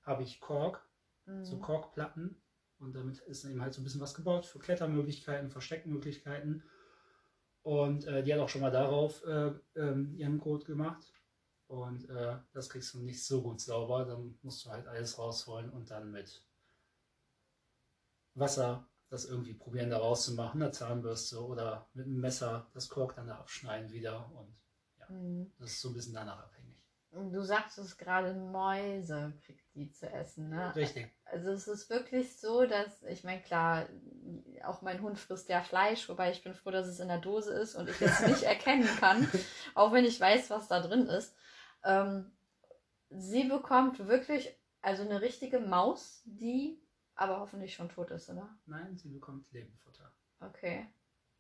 habe 0.03 0.23
ich 0.23 0.41
Kork, 0.41 0.89
Mhm. 1.29 1.45
so 1.45 1.59
Korkplatten 1.59 2.41
und 2.79 2.95
damit 2.95 3.19
ist 3.19 3.45
eben 3.45 3.61
halt 3.61 3.75
so 3.75 3.81
ein 3.81 3.85
bisschen 3.85 4.01
was 4.01 4.15
gebaut 4.15 4.47
für 4.47 4.59
Klettermöglichkeiten, 4.59 5.51
Versteckmöglichkeiten 5.51 6.63
und 7.63 8.07
äh, 8.07 8.23
die 8.23 8.33
hat 8.33 8.41
auch 8.41 8.49
schon 8.49 8.63
mal 8.63 8.71
darauf 8.71 9.23
äh, 9.25 9.53
ähm, 9.77 10.15
ihren 10.17 10.39
Code 10.39 10.65
gemacht 10.65 11.13
und 11.67 12.09
äh, 12.09 12.39
das 12.53 12.71
kriegst 12.71 12.95
du 12.95 13.01
nicht 13.01 13.25
so 13.25 13.43
gut 13.43 13.61
sauber, 13.61 14.07
dann 14.07 14.39
musst 14.43 14.65
du 14.65 14.71
halt 14.71 14.87
alles 14.87 15.19
rausholen 15.19 15.69
und 15.71 15.91
dann 15.91 16.11
mit 16.11 16.43
Wasser 18.39 18.89
das 19.11 19.25
irgendwie 19.25 19.55
probieren 19.55 19.89
da 19.91 19.99
rauszumachen, 19.99 20.63
eine 20.63 20.71
Zahnbürste 20.71 21.43
oder 21.43 21.89
mit 21.95 22.07
einem 22.07 22.21
Messer 22.21 22.71
das 22.75 22.89
Kork 22.89 23.17
dann 23.17 23.29
da 23.29 23.37
abschneiden 23.37 23.91
wieder 23.91 24.31
und 24.35 24.55
Mhm. 25.09 25.53
das 25.59 25.71
ist 25.71 25.81
so 25.81 25.89
ein 25.89 25.95
bisschen 25.95 26.15
danach 26.15 26.39
abhängig. 26.39 26.77
Du 27.11 27.43
sagst 27.43 27.79
es 27.79 27.97
gerade, 27.97 28.35
Mäuse 28.35 29.33
kriegt 29.45 29.65
die 29.75 29.91
zu 29.91 30.11
essen, 30.11 30.51
ne? 30.51 30.75
Richtig. 30.77 31.11
Also 31.25 31.51
es 31.51 31.67
ist 31.67 31.89
wirklich 31.89 32.39
so, 32.39 32.67
dass, 32.67 33.03
ich 33.05 33.25
meine, 33.25 33.41
klar, 33.41 33.89
auch 34.65 34.83
mein 34.83 35.01
Hund 35.01 35.19
frisst 35.19 35.49
ja 35.49 35.63
Fleisch, 35.63 36.07
wobei 36.09 36.31
ich 36.31 36.45
bin 36.45 36.53
froh, 36.53 36.71
dass 36.71 36.87
es 36.87 37.01
in 37.01 37.09
der 37.09 37.19
Dose 37.19 37.55
ist 37.55 37.77
und 37.77 37.89
ich 37.89 38.01
es 38.03 38.21
nicht 38.21 38.43
erkennen 38.45 38.87
kann, 39.01 39.27
auch 39.75 39.93
wenn 39.93 40.05
ich 40.05 40.21
weiß, 40.21 40.51
was 40.51 40.69
da 40.69 40.81
drin 40.81 41.07
ist. 41.07 41.35
Ähm, 41.83 42.31
sie 43.09 43.45
bekommt 43.45 44.07
wirklich, 44.07 44.55
also 44.83 45.03
eine 45.03 45.23
richtige 45.23 45.61
Maus, 45.61 46.23
die 46.27 46.79
aber 47.19 47.41
hoffentlich 47.41 47.75
schon 47.75 47.89
tot 47.89 48.11
ist, 48.13 48.31
oder? 48.31 48.57
Nein, 48.67 48.97
sie 48.97 49.09
bekommt 49.09 49.51
Lebenfutter. 49.51 50.15
Okay. 50.41 50.87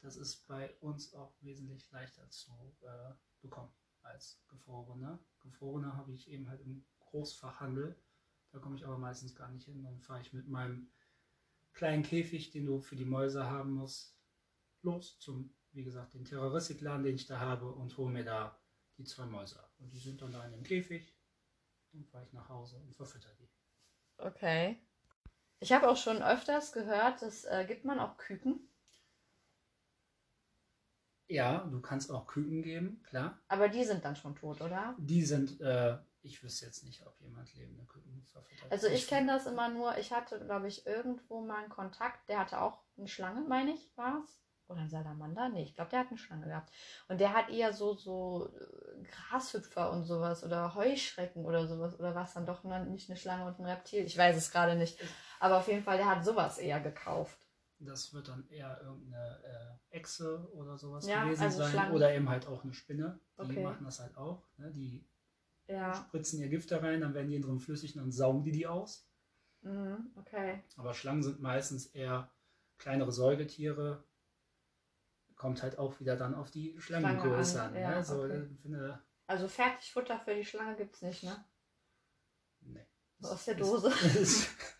Das 0.00 0.16
ist 0.16 0.46
bei 0.48 0.74
uns 0.80 1.14
auch 1.14 1.34
wesentlich 1.40 1.90
leichter 1.92 2.28
zu 2.30 2.50
äh, 2.82 3.14
bekommen 3.40 3.72
als 4.02 4.42
gefrorene. 4.48 5.18
Gefrorene 5.40 5.96
habe 5.96 6.12
ich 6.12 6.28
eben 6.30 6.48
halt 6.48 6.60
im 6.62 6.84
Großfachhandel. 7.00 7.96
Da 8.50 8.58
komme 8.58 8.76
ich 8.76 8.84
aber 8.84 8.98
meistens 8.98 9.36
gar 9.36 9.50
nicht 9.50 9.66
hin. 9.66 9.82
Dann 9.84 10.00
fahre 10.00 10.20
ich 10.20 10.32
mit 10.32 10.48
meinem 10.48 10.90
kleinen 11.74 12.02
Käfig, 12.02 12.50
den 12.50 12.66
du 12.66 12.80
für 12.80 12.96
die 12.96 13.04
Mäuse 13.04 13.48
haben 13.48 13.72
musst, 13.72 14.18
los 14.82 15.18
zum, 15.20 15.54
wie 15.72 15.84
gesagt, 15.84 16.14
den 16.14 16.24
Terroristikladen, 16.24 17.04
den 17.04 17.14
ich 17.14 17.26
da 17.26 17.38
habe 17.38 17.70
und 17.70 17.96
hole 17.96 18.10
mir 18.10 18.24
da 18.24 18.60
die 18.96 19.04
zwei 19.04 19.26
Mäuse 19.26 19.60
ab. 19.60 19.72
Und 19.78 19.92
die 19.92 19.98
sind 19.98 20.20
dann 20.22 20.32
da 20.32 20.44
in 20.44 20.52
dem 20.52 20.64
Käfig. 20.64 21.16
Dann 21.92 22.04
fahre 22.04 22.24
ich 22.24 22.32
nach 22.32 22.48
Hause 22.48 22.78
und 22.78 22.96
verfütter 22.96 23.32
die. 23.38 23.48
Okay. 24.16 24.80
Ich 25.60 25.72
habe 25.72 25.88
auch 25.88 25.96
schon 25.96 26.22
öfters 26.22 26.72
gehört, 26.72 27.22
das 27.22 27.44
äh, 27.44 27.64
gibt 27.66 27.84
man 27.84 27.98
auch 27.98 28.16
Küken. 28.16 28.68
Ja, 31.28 31.58
du 31.70 31.80
kannst 31.80 32.10
auch 32.10 32.26
Küken 32.26 32.62
geben, 32.62 33.02
klar. 33.08 33.38
Aber 33.48 33.68
die 33.68 33.84
sind 33.84 34.04
dann 34.04 34.16
schon 34.16 34.34
tot, 34.34 34.60
oder? 34.62 34.94
Die 34.98 35.22
sind, 35.22 35.60
äh, 35.60 35.98
ich 36.22 36.42
wüsste 36.42 36.66
jetzt 36.66 36.84
nicht, 36.84 37.06
ob 37.06 37.20
jemand 37.20 37.54
lebende 37.54 37.84
Küken 37.84 38.22
verfüttert. 38.32 38.72
Also 38.72 38.86
ich 38.86 39.06
kenne 39.06 39.26
das 39.32 39.46
immer 39.46 39.68
nur, 39.68 39.96
ich 39.98 40.12
hatte, 40.12 40.40
glaube 40.40 40.68
ich, 40.68 40.86
irgendwo 40.86 41.40
mal 41.42 41.58
einen 41.58 41.68
Kontakt, 41.68 42.28
der 42.28 42.38
hatte 42.38 42.60
auch 42.60 42.78
eine 42.96 43.08
Schlange, 43.08 43.42
meine 43.46 43.72
ich, 43.72 43.90
war 43.96 44.22
es? 44.24 44.40
Oder 44.68 44.80
ein 44.80 44.90
Salamander? 44.90 45.48
Nee, 45.48 45.62
ich 45.62 45.74
glaube, 45.74 45.90
der 45.90 46.00
hat 46.00 46.08
eine 46.08 46.18
Schlange 46.18 46.46
gehabt. 46.46 46.70
Und 47.08 47.20
der 47.20 47.32
hat 47.34 47.48
eher 47.48 47.72
so, 47.72 47.94
so 47.94 48.50
äh, 48.58 49.02
Grashüpfer 49.04 49.90
und 49.92 50.04
sowas 50.04 50.44
oder 50.44 50.74
Heuschrecken 50.74 51.46
oder 51.46 51.66
sowas. 51.66 51.98
Oder 51.98 52.14
war 52.14 52.24
es 52.24 52.34
dann 52.34 52.44
doch 52.44 52.64
ne- 52.64 52.84
nicht 52.84 53.08
eine 53.08 53.16
Schlange 53.18 53.46
und 53.46 53.58
ein 53.58 53.64
Reptil? 53.64 54.04
Ich 54.04 54.16
weiß 54.18 54.36
es 54.36 54.50
gerade 54.50 54.76
nicht. 54.76 54.98
Aber 55.40 55.58
auf 55.58 55.68
jeden 55.68 55.82
Fall, 55.82 55.96
der 55.96 56.06
hat 56.08 56.24
sowas 56.24 56.58
eher 56.58 56.80
gekauft. 56.80 57.38
Das 57.80 58.12
wird 58.12 58.26
dann 58.28 58.48
eher 58.48 58.80
irgendeine 58.82 59.78
äh, 59.90 59.96
Echse 59.96 60.48
oder 60.52 60.76
sowas 60.76 61.06
Ja, 61.06 61.24
gewesen 61.24 61.44
also 61.44 61.58
sein. 61.58 61.70
Schlangen. 61.70 61.92
Oder 61.94 62.12
eben 62.14 62.28
halt 62.28 62.46
auch 62.48 62.64
eine 62.64 62.74
Spinne. 62.74 63.20
Die 63.38 63.42
Okay. 63.42 63.62
machen 63.62 63.84
das 63.84 64.00
halt 64.00 64.16
auch. 64.16 64.42
Ne? 64.56 64.72
Die 64.72 65.06
Ja. 65.68 65.94
spritzen 65.94 66.40
ihr 66.40 66.48
Gift 66.48 66.72
da 66.72 66.78
rein, 66.78 67.00
dann 67.02 67.14
werden 67.14 67.28
die 67.28 67.36
in 67.36 67.42
drin 67.42 67.60
flüssig 67.60 67.94
und 67.94 68.00
dann 68.02 68.10
saugen 68.12 68.42
die 68.42 68.50
die 68.50 68.66
aus. 68.66 69.06
Mhm, 69.60 70.10
okay. 70.16 70.62
Aber 70.76 70.92
Schlangen 70.92 71.22
sind 71.22 71.40
meistens 71.40 71.86
eher 71.86 72.30
kleinere 72.78 73.12
Säugetiere. 73.12 74.02
Kommt 75.36 75.62
halt 75.62 75.78
auch 75.78 76.00
wieder 76.00 76.16
dann 76.16 76.34
auf 76.34 76.50
die 76.50 76.80
Schlangengröße 76.80 77.52
Schlange 77.52 77.68
an. 77.68 77.76
an, 77.76 77.80
ja, 77.82 77.90
ne? 77.98 78.04
so, 78.04 78.22
okay. 78.24 78.48
finde, 78.60 79.02
Also 79.28 79.46
Fertigfutter 79.46 80.18
für 80.18 80.34
die 80.34 80.44
Schlange 80.44 80.74
gibt 80.76 80.96
es 80.96 81.02
nicht, 81.02 81.22
ne? 81.22 81.44
nee. 82.62 82.84
Aus 83.22 83.44
der 83.44 83.54
Dose. 83.54 83.88
es- 83.88 84.48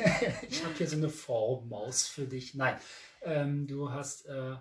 ich 0.48 0.64
habe 0.64 0.74
hier 0.74 0.88
so 0.88 0.96
eine 0.96 1.08
Formmaus 1.08 2.06
für 2.08 2.26
dich. 2.26 2.54
Nein, 2.54 2.78
ähm, 3.22 3.66
du 3.66 3.90
hast 3.90 4.26
äh, 4.26 4.56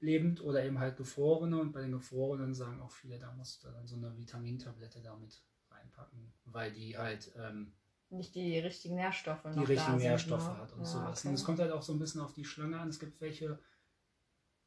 lebend 0.00 0.42
oder 0.42 0.64
eben 0.64 0.78
halt 0.78 0.96
gefrorene 0.96 1.58
und 1.58 1.72
bei 1.72 1.80
den 1.82 1.92
gefrorenen 1.92 2.54
sagen 2.54 2.80
auch 2.80 2.92
viele, 2.92 3.18
da 3.18 3.32
musst 3.32 3.64
du 3.64 3.68
dann 3.68 3.86
so 3.86 3.96
eine 3.96 4.16
Vitamintablette 4.16 5.00
damit 5.00 5.42
reinpacken, 5.70 6.32
weil 6.44 6.72
die 6.72 6.96
halt 6.96 7.32
ähm, 7.36 7.72
Nicht 8.10 8.34
die 8.34 8.58
richtigen 8.58 8.96
Nährstoffe 8.96 9.42
die 9.54 9.64
richtigen 9.64 9.98
sind, 9.98 10.08
Nährstoffe 10.08 10.48
ne? 10.48 10.58
hat 10.58 10.72
und 10.72 10.80
Ja, 10.80 10.86
sowas. 10.86 11.20
okay. 11.20 11.28
Und 11.28 11.34
es 11.34 11.44
kommt 11.44 11.58
halt 11.60 11.72
auch 11.72 11.82
so 11.82 11.92
ein 11.92 11.98
bisschen 11.98 12.20
auf 12.20 12.34
die 12.34 12.44
Schlange 12.44 12.78
an. 12.78 12.88
Es 12.88 12.98
gibt 13.00 13.20
welche, 13.20 13.58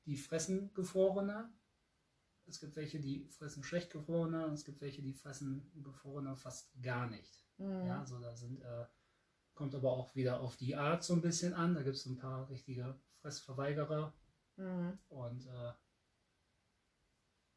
die 0.06 0.18
fressen 0.18 0.74
gefrorene. 0.74 1.50
Es 2.48 2.60
gibt 2.60 2.76
welche, 2.76 3.00
die 3.00 3.28
fressen 3.30 3.64
schlecht 3.64 3.92
gefrorene. 3.92 4.48
Und 4.48 4.54
es 4.54 4.66
gibt 4.66 4.82
welche, 4.82 5.02
die 5.04 5.14
fressen 5.14 5.72
gefrorene 5.84 6.36
fast 6.36 6.72
gar 6.82 7.08
nicht. 7.08 7.46
Mhm. 7.58 7.86
Ja, 7.86 8.06
so 8.06 8.20
da 8.20 8.36
sind, 8.36 8.62
äh, 8.62 8.86
kommt 9.60 9.76
aber 9.76 9.92
auch 9.92 10.16
wieder 10.16 10.40
auf 10.40 10.56
die 10.56 10.74
Art 10.78 11.04
so 11.04 11.14
ein 11.14 11.22
bisschen 11.22 11.54
an. 11.54 11.76
Da 11.76 11.82
gibt 11.84 11.98
es 11.98 12.06
ein 12.06 12.16
paar 12.18 12.50
richtige 12.50 12.98
Fressverweigerer 13.22 14.14
Mhm. 14.56 14.98
und 15.10 15.46
äh, 15.48 15.72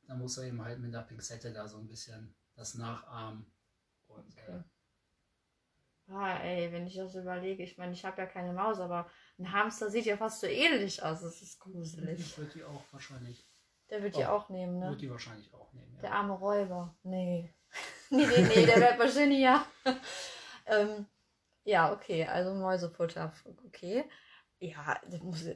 da 0.08 0.14
muss 0.16 0.36
er 0.36 0.44
eben 0.48 0.60
halt 0.64 0.80
mit 0.80 0.92
der 0.92 1.02
Pinzette 1.02 1.52
da 1.52 1.66
so 1.68 1.78
ein 1.78 1.86
bisschen 1.86 2.34
das 2.56 2.74
nachahmen. 2.74 3.46
Und 4.08 4.18
Okay. 4.36 4.58
äh, 4.58 4.62
Ah, 6.08 6.38
ey, 6.42 6.72
wenn 6.72 6.86
ich 6.88 6.96
das 6.96 7.14
überlege, 7.14 7.62
ich 7.62 7.78
meine, 7.78 7.92
ich 7.92 8.04
habe 8.04 8.20
ja 8.20 8.26
keine 8.26 8.52
Maus, 8.52 8.80
aber 8.80 9.08
ein 9.38 9.52
Hamster 9.52 9.88
sieht 9.90 10.04
ja 10.04 10.16
fast 10.16 10.40
so 10.40 10.46
ähnlich 10.48 11.00
aus. 11.02 11.20
Das 11.22 11.40
ist 11.40 11.60
gruselig. 11.60 12.18
ich 12.18 12.36
würde 12.36 12.52
die 12.52 12.64
auch 12.64 12.82
wahrscheinlich, 12.90 13.48
Der 13.90 14.02
wird 14.02 14.16
die 14.16 14.26
auch 14.26 14.48
nehmen, 14.48 14.80
ne? 14.80 14.86
würde 14.86 14.98
die 14.98 15.10
wahrscheinlich 15.10 15.54
auch 15.54 15.72
nehmen. 15.72 15.96
Der 16.02 16.10
Ja. 16.10 16.16
arme 16.16 16.34
Räuber. 16.34 16.96
Nee. 17.04 17.54
nee, 18.10 18.26
nee, 18.26 18.42
nee, 18.42 18.66
der 18.66 18.76
bleibt 18.76 18.98
wahrscheinlich 18.98 19.38
ja. 19.40 19.64
ähm, 20.66 21.06
ja, 21.64 21.92
okay, 21.92 22.26
also 22.26 22.54
Mäusefutter. 22.54 23.32
Okay. 23.66 24.04
Ja, 24.58 25.00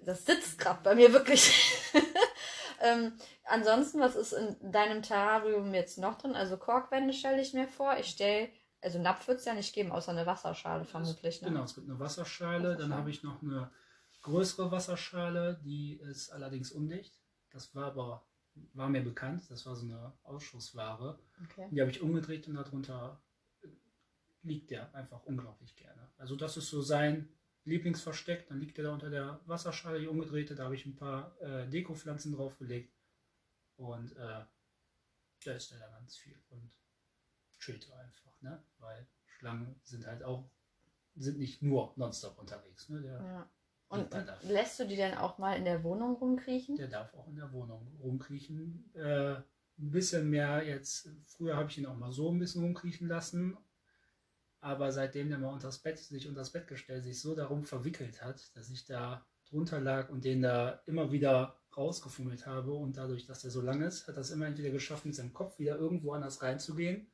das, 0.04 0.26
sitzt 0.26 0.58
gerade 0.58 0.82
bei 0.82 0.94
mir 0.94 1.12
wirklich. 1.12 1.52
ähm, 2.82 3.12
ansonsten, 3.44 4.00
was 4.00 4.16
ist 4.16 4.32
in 4.32 4.72
deinem 4.72 5.02
Terrarium 5.02 5.72
jetzt 5.74 5.98
noch 5.98 6.18
drin? 6.18 6.34
Also 6.34 6.56
Korkwände 6.56 7.12
stelle 7.12 7.40
ich 7.40 7.54
mir 7.54 7.68
vor. 7.68 7.96
Ich 7.98 8.06
stelle, 8.06 8.48
also 8.80 9.00
Napf 9.00 9.28
wird 9.28 9.38
es 9.38 9.44
ja 9.44 9.54
nicht 9.54 9.74
geben, 9.74 9.92
außer 9.92 10.10
eine 10.10 10.26
Wasserschale 10.26 10.84
vermutlich. 10.84 11.40
Ne? 11.40 11.48
Genau, 11.48 11.62
es 11.62 11.76
gibt 11.76 11.88
eine 11.88 12.00
Wasserschale, 12.00 12.62
dann 12.62 12.70
Wasserschale. 12.70 12.96
habe 12.96 13.10
ich 13.10 13.22
noch 13.22 13.42
eine 13.42 13.70
größere 14.22 14.72
Wasserschale, 14.72 15.60
die 15.64 16.00
ist 16.00 16.30
allerdings 16.30 16.72
undicht. 16.72 17.14
Das 17.50 17.76
war 17.76 17.86
aber, 17.86 18.26
war 18.74 18.88
mir 18.88 19.02
bekannt, 19.02 19.48
das 19.50 19.66
war 19.66 19.76
so 19.76 19.86
eine 19.86 20.12
Ausschussware. 20.24 21.20
Okay. 21.44 21.68
Die 21.70 21.80
habe 21.80 21.92
ich 21.92 22.02
umgedreht 22.02 22.48
und 22.48 22.54
darunter 22.54 23.22
liegt 24.46 24.70
der 24.70 24.94
einfach 24.94 25.22
unglaublich 25.24 25.76
gerne. 25.76 26.08
Also 26.16 26.36
das 26.36 26.56
ist 26.56 26.70
so 26.70 26.80
sein 26.80 27.28
Lieblingsversteck. 27.64 28.48
Dann 28.48 28.60
liegt 28.60 28.78
er 28.78 28.84
da 28.84 28.92
unter 28.92 29.10
der 29.10 29.40
Wasserschale, 29.46 30.00
die 30.00 30.06
umgedrehte. 30.06 30.54
Da 30.54 30.64
habe 30.64 30.74
ich 30.74 30.86
ein 30.86 30.96
paar 30.96 31.40
äh, 31.40 31.68
Dekopflanzen 31.68 32.32
draufgelegt. 32.32 32.94
Und 33.76 34.12
äh, 34.16 34.44
da 35.44 35.52
ist 35.52 35.72
er 35.72 35.78
da 35.78 35.88
ganz 35.88 36.16
viel 36.16 36.38
und 36.48 36.70
chillt 37.58 37.90
einfach, 37.92 38.40
ne? 38.40 38.62
Weil 38.78 39.06
Schlangen 39.26 39.78
sind 39.82 40.06
halt 40.06 40.22
auch, 40.22 40.48
sind 41.14 41.38
nicht 41.38 41.62
nur 41.62 41.92
nonstop 41.96 42.38
unterwegs. 42.38 42.88
Ne? 42.88 43.02
Der, 43.02 43.20
Ja. 43.20 43.50
Und, 43.88 44.12
und 44.12 44.26
lässt 44.42 44.80
du 44.80 44.86
die 44.86 44.96
dann 44.96 45.16
auch 45.16 45.38
mal 45.38 45.56
in 45.56 45.64
der 45.64 45.84
Wohnung 45.84 46.16
rumkriechen? 46.16 46.76
der 46.76 46.88
darf 46.88 47.14
auch 47.14 47.28
in 47.28 47.36
der 47.36 47.52
Wohnung 47.52 47.96
rumkriechen. 48.00 48.92
Äh, 48.94 49.34
ein 49.78 49.90
bisschen 49.90 50.28
mehr 50.28 50.66
jetzt, 50.66 51.08
früher 51.26 51.56
habe 51.56 51.70
ich 51.70 51.78
ihn 51.78 51.86
auch 51.86 51.96
mal 51.96 52.10
so 52.10 52.30
ein 52.30 52.38
bisschen 52.38 52.62
rumkriechen 52.62 53.06
lassen. 53.06 53.56
Aber 54.66 54.90
seitdem 54.90 55.28
der 55.28 55.38
mal 55.38 55.52
unters 55.52 55.78
Bett, 55.78 55.96
sich 55.96 56.26
unters 56.26 56.50
Bett 56.50 56.66
gestellt, 56.66 57.04
sich 57.04 57.20
so 57.20 57.36
darum 57.36 57.62
verwickelt 57.62 58.20
hat, 58.20 58.56
dass 58.56 58.68
ich 58.68 58.84
da 58.84 59.24
drunter 59.48 59.80
lag 59.80 60.08
und 60.08 60.24
den 60.24 60.42
da 60.42 60.82
immer 60.86 61.12
wieder 61.12 61.56
rausgefummelt 61.76 62.48
habe 62.48 62.72
und 62.72 62.96
dadurch, 62.96 63.26
dass 63.26 63.42
der 63.42 63.52
so 63.52 63.60
lang 63.60 63.80
ist, 63.82 64.08
hat 64.08 64.16
das 64.16 64.32
immer 64.32 64.46
entweder 64.46 64.70
geschafft, 64.70 65.06
mit 65.06 65.14
seinem 65.14 65.32
Kopf 65.32 65.60
wieder 65.60 65.76
irgendwo 65.78 66.14
anders 66.14 66.42
reinzugehen, 66.42 67.06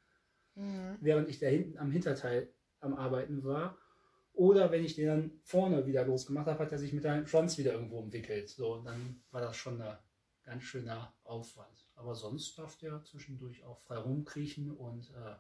Mhm. 0.55 0.97
während 1.03 1.29
ich 1.29 1.41
da 1.41 1.47
hinten 1.47 1.77
am 1.77 1.91
Hinterteil 1.91 2.49
am 2.81 2.95
Arbeiten 2.95 3.45
war. 3.45 3.77
Oder 4.33 4.71
wenn 4.71 4.83
ich 4.83 4.95
den 4.95 5.07
dann 5.07 5.31
vorne 5.43 5.87
wieder 5.87 6.07
losgemacht 6.07 6.47
habe, 6.47 6.59
hat 6.59 6.73
er 6.73 6.79
sich 6.79 6.95
mit 6.95 7.03
seinem 7.03 7.27
Schwanz 7.27 7.59
wieder 7.59 7.75
irgendwo 7.75 7.99
umwickelt. 7.99 8.49
So, 8.49 8.77
und 8.77 8.87
dann 8.87 9.23
war 9.31 9.43
das 9.43 9.57
schon 9.57 9.79
ein 9.83 9.99
ganz 10.43 10.63
schöner 10.63 11.15
Aufwand. 11.25 11.87
Aber 11.97 12.15
sonst 12.15 12.59
darf 12.59 12.77
der 12.79 13.05
zwischendurch 13.05 13.63
auch 13.63 13.79
frei 13.83 13.99
rumkriechen 13.99 14.71
und 14.71 15.11
äh, 15.11 15.35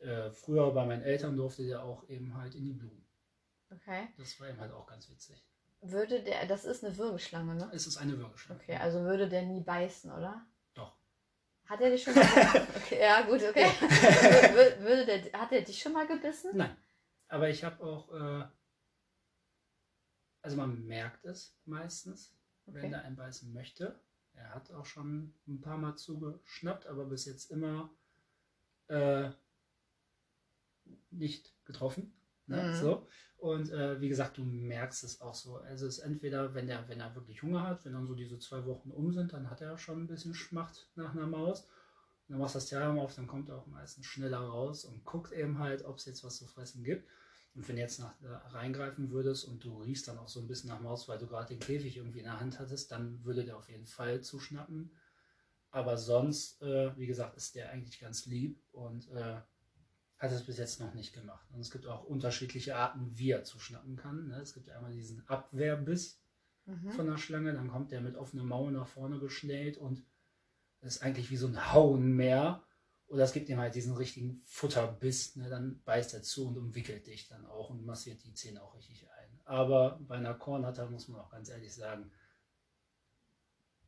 äh, 0.00 0.30
früher 0.30 0.72
bei 0.72 0.84
meinen 0.86 1.02
Eltern 1.02 1.36
durfte 1.36 1.66
der 1.66 1.82
auch 1.82 2.08
eben 2.08 2.34
halt 2.36 2.54
in 2.54 2.64
die 2.64 2.72
Blumen. 2.72 3.06
Okay. 3.70 4.08
Das 4.16 4.38
war 4.40 4.48
eben 4.48 4.58
halt 4.60 4.72
auch 4.72 4.86
ganz 4.86 5.08
witzig. 5.10 5.44
Würde 5.82 6.22
der, 6.22 6.46
das 6.46 6.64
ist 6.64 6.84
eine 6.84 6.96
Würgeschlange, 6.96 7.54
ne? 7.54 7.70
Es 7.72 7.86
ist 7.86 7.96
eine 7.96 8.18
Würgeschlange. 8.18 8.60
Okay, 8.60 8.76
also 8.76 9.00
würde 9.00 9.28
der 9.28 9.42
nie 9.42 9.62
beißen, 9.62 10.10
oder? 10.10 10.44
Doch. 10.74 10.96
Hat 11.66 11.80
er 11.80 11.90
dich 11.90 12.02
schon 12.02 12.14
mal 12.14 12.22
gebissen? 12.34 12.66
Okay, 12.76 13.00
ja, 13.00 13.22
gut, 13.22 13.42
okay. 13.42 13.64
Wür- 14.54 14.80
würde 14.80 15.06
der, 15.06 15.40
hat 15.40 15.52
er 15.52 15.62
dich 15.62 15.80
schon 15.80 15.92
mal 15.92 16.06
gebissen? 16.06 16.50
Nein. 16.54 16.76
Aber 17.28 17.48
ich 17.48 17.62
habe 17.64 17.82
auch, 17.82 18.12
äh, 18.12 18.44
also 20.42 20.56
man 20.56 20.84
merkt 20.86 21.24
es 21.24 21.56
meistens, 21.64 22.34
wenn 22.66 22.84
Okay. 22.86 22.94
er 22.94 23.02
einen 23.04 23.16
beißen 23.16 23.52
möchte. 23.52 24.00
Er 24.34 24.54
hat 24.54 24.70
auch 24.72 24.86
schon 24.86 25.34
ein 25.46 25.60
paar 25.60 25.78
Mal 25.78 25.96
zugeschnappt, 25.96 26.86
aber 26.86 27.04
bis 27.06 27.24
jetzt 27.26 27.50
immer 27.50 27.90
äh, 28.88 29.30
nicht 31.10 31.54
getroffen. 31.64 32.12
Ne? 32.46 32.62
Mhm. 32.62 32.74
So. 32.74 33.06
Und 33.38 33.70
äh, 33.70 34.00
wie 34.00 34.08
gesagt, 34.08 34.36
du 34.36 34.44
merkst 34.44 35.02
es 35.02 35.20
auch 35.20 35.34
so. 35.34 35.56
Also 35.56 35.86
es 35.86 35.98
ist 35.98 36.04
entweder, 36.04 36.54
wenn 36.54 36.66
der, 36.66 36.86
wenn 36.88 37.00
er 37.00 37.14
wirklich 37.14 37.42
Hunger 37.42 37.66
hat, 37.66 37.84
wenn 37.84 37.94
dann 37.94 38.06
so 38.06 38.14
diese 38.14 38.38
zwei 38.38 38.66
Wochen 38.66 38.90
um 38.90 39.12
sind, 39.12 39.32
dann 39.32 39.48
hat 39.48 39.62
er 39.62 39.78
schon 39.78 40.02
ein 40.02 40.06
bisschen 40.06 40.34
Schmacht 40.34 40.90
nach 40.94 41.14
einer 41.14 41.26
Maus. 41.26 41.62
Und 41.62 42.34
dann 42.34 42.38
machst 42.38 42.54
du 42.54 42.58
das 42.58 42.66
Terrarium 42.66 42.98
auf, 42.98 43.14
dann 43.14 43.26
kommt 43.26 43.48
er 43.48 43.56
auch 43.56 43.66
meistens 43.66 44.06
schneller 44.06 44.40
raus 44.40 44.84
und 44.84 45.04
guckt 45.04 45.32
eben 45.32 45.58
halt, 45.58 45.84
ob 45.84 45.96
es 45.96 46.04
jetzt 46.04 46.22
was 46.22 46.36
zu 46.36 46.46
fressen 46.46 46.84
gibt. 46.84 47.08
Und 47.54 47.66
wenn 47.66 47.76
du 47.76 47.82
jetzt 47.82 47.98
nach, 47.98 48.14
da 48.20 48.38
reingreifen 48.50 49.10
würdest 49.10 49.46
und 49.46 49.64
du 49.64 49.80
riechst 49.82 50.06
dann 50.06 50.18
auch 50.18 50.28
so 50.28 50.40
ein 50.40 50.46
bisschen 50.46 50.68
nach 50.68 50.80
Maus, 50.80 51.08
weil 51.08 51.18
du 51.18 51.26
gerade 51.26 51.48
den 51.48 51.58
Käfig 51.58 51.96
irgendwie 51.96 52.20
in 52.20 52.26
der 52.26 52.38
Hand 52.38 52.60
hattest, 52.60 52.92
dann 52.92 53.24
würde 53.24 53.44
der 53.44 53.56
auf 53.56 53.68
jeden 53.70 53.86
Fall 53.86 54.20
zuschnappen. 54.20 54.90
Aber 55.70 55.96
sonst, 55.96 56.60
äh, 56.62 56.96
wie 56.96 57.06
gesagt, 57.06 57.36
ist 57.36 57.54
der 57.54 57.70
eigentlich 57.70 58.00
ganz 58.00 58.26
lieb 58.26 58.60
und 58.72 59.08
äh, 59.10 59.40
hat 60.20 60.30
es 60.30 60.44
bis 60.44 60.58
jetzt 60.58 60.78
noch 60.78 60.94
nicht 60.94 61.12
gemacht. 61.12 61.44
Und 61.52 61.60
es 61.60 61.70
gibt 61.70 61.86
auch 61.86 62.04
unterschiedliche 62.04 62.76
Arten, 62.76 63.10
wie 63.18 63.30
er 63.30 63.42
zuschnappen 63.42 63.96
kann. 63.96 64.28
Ne? 64.28 64.36
Es 64.36 64.54
gibt 64.54 64.68
ja 64.68 64.76
einmal 64.76 64.92
diesen 64.92 65.26
Abwehrbiss 65.26 66.20
Mhm. 66.66 66.90
von 66.90 67.06
der 67.06 67.16
Schlange, 67.18 67.52
dann 67.52 67.68
kommt 67.68 67.90
der 67.90 68.00
mit 68.00 68.16
offenem 68.16 68.46
Maul 68.46 68.70
nach 68.70 68.86
vorne 68.86 69.18
geschnellt 69.18 69.78
und 69.78 70.04
ist 70.82 71.02
eigentlich 71.02 71.30
wie 71.30 71.36
so 71.36 71.46
ein 71.48 71.72
Hauenmeer. 71.72 72.62
Oder 73.08 73.24
es 73.24 73.32
gibt 73.32 73.48
ihm 73.48 73.58
halt 73.58 73.74
diesen 73.74 73.96
richtigen 73.96 74.40
Futterbiss, 74.44 75.34
ne? 75.36 75.48
dann 75.48 75.82
beißt 75.84 76.14
er 76.14 76.22
zu 76.22 76.46
und 76.46 76.56
umwickelt 76.58 77.06
dich 77.06 77.26
dann 77.26 77.44
auch 77.46 77.70
und 77.70 77.84
massiert 77.84 78.22
die 78.22 78.34
Zähne 78.34 78.62
auch 78.62 78.76
richtig 78.76 79.08
ein. 79.10 79.40
Aber 79.44 79.98
bei 80.06 80.16
einer 80.16 80.34
Kornatter 80.34 80.88
muss 80.88 81.08
man 81.08 81.20
auch 81.20 81.30
ganz 81.30 81.48
ehrlich 81.48 81.74
sagen, 81.74 82.12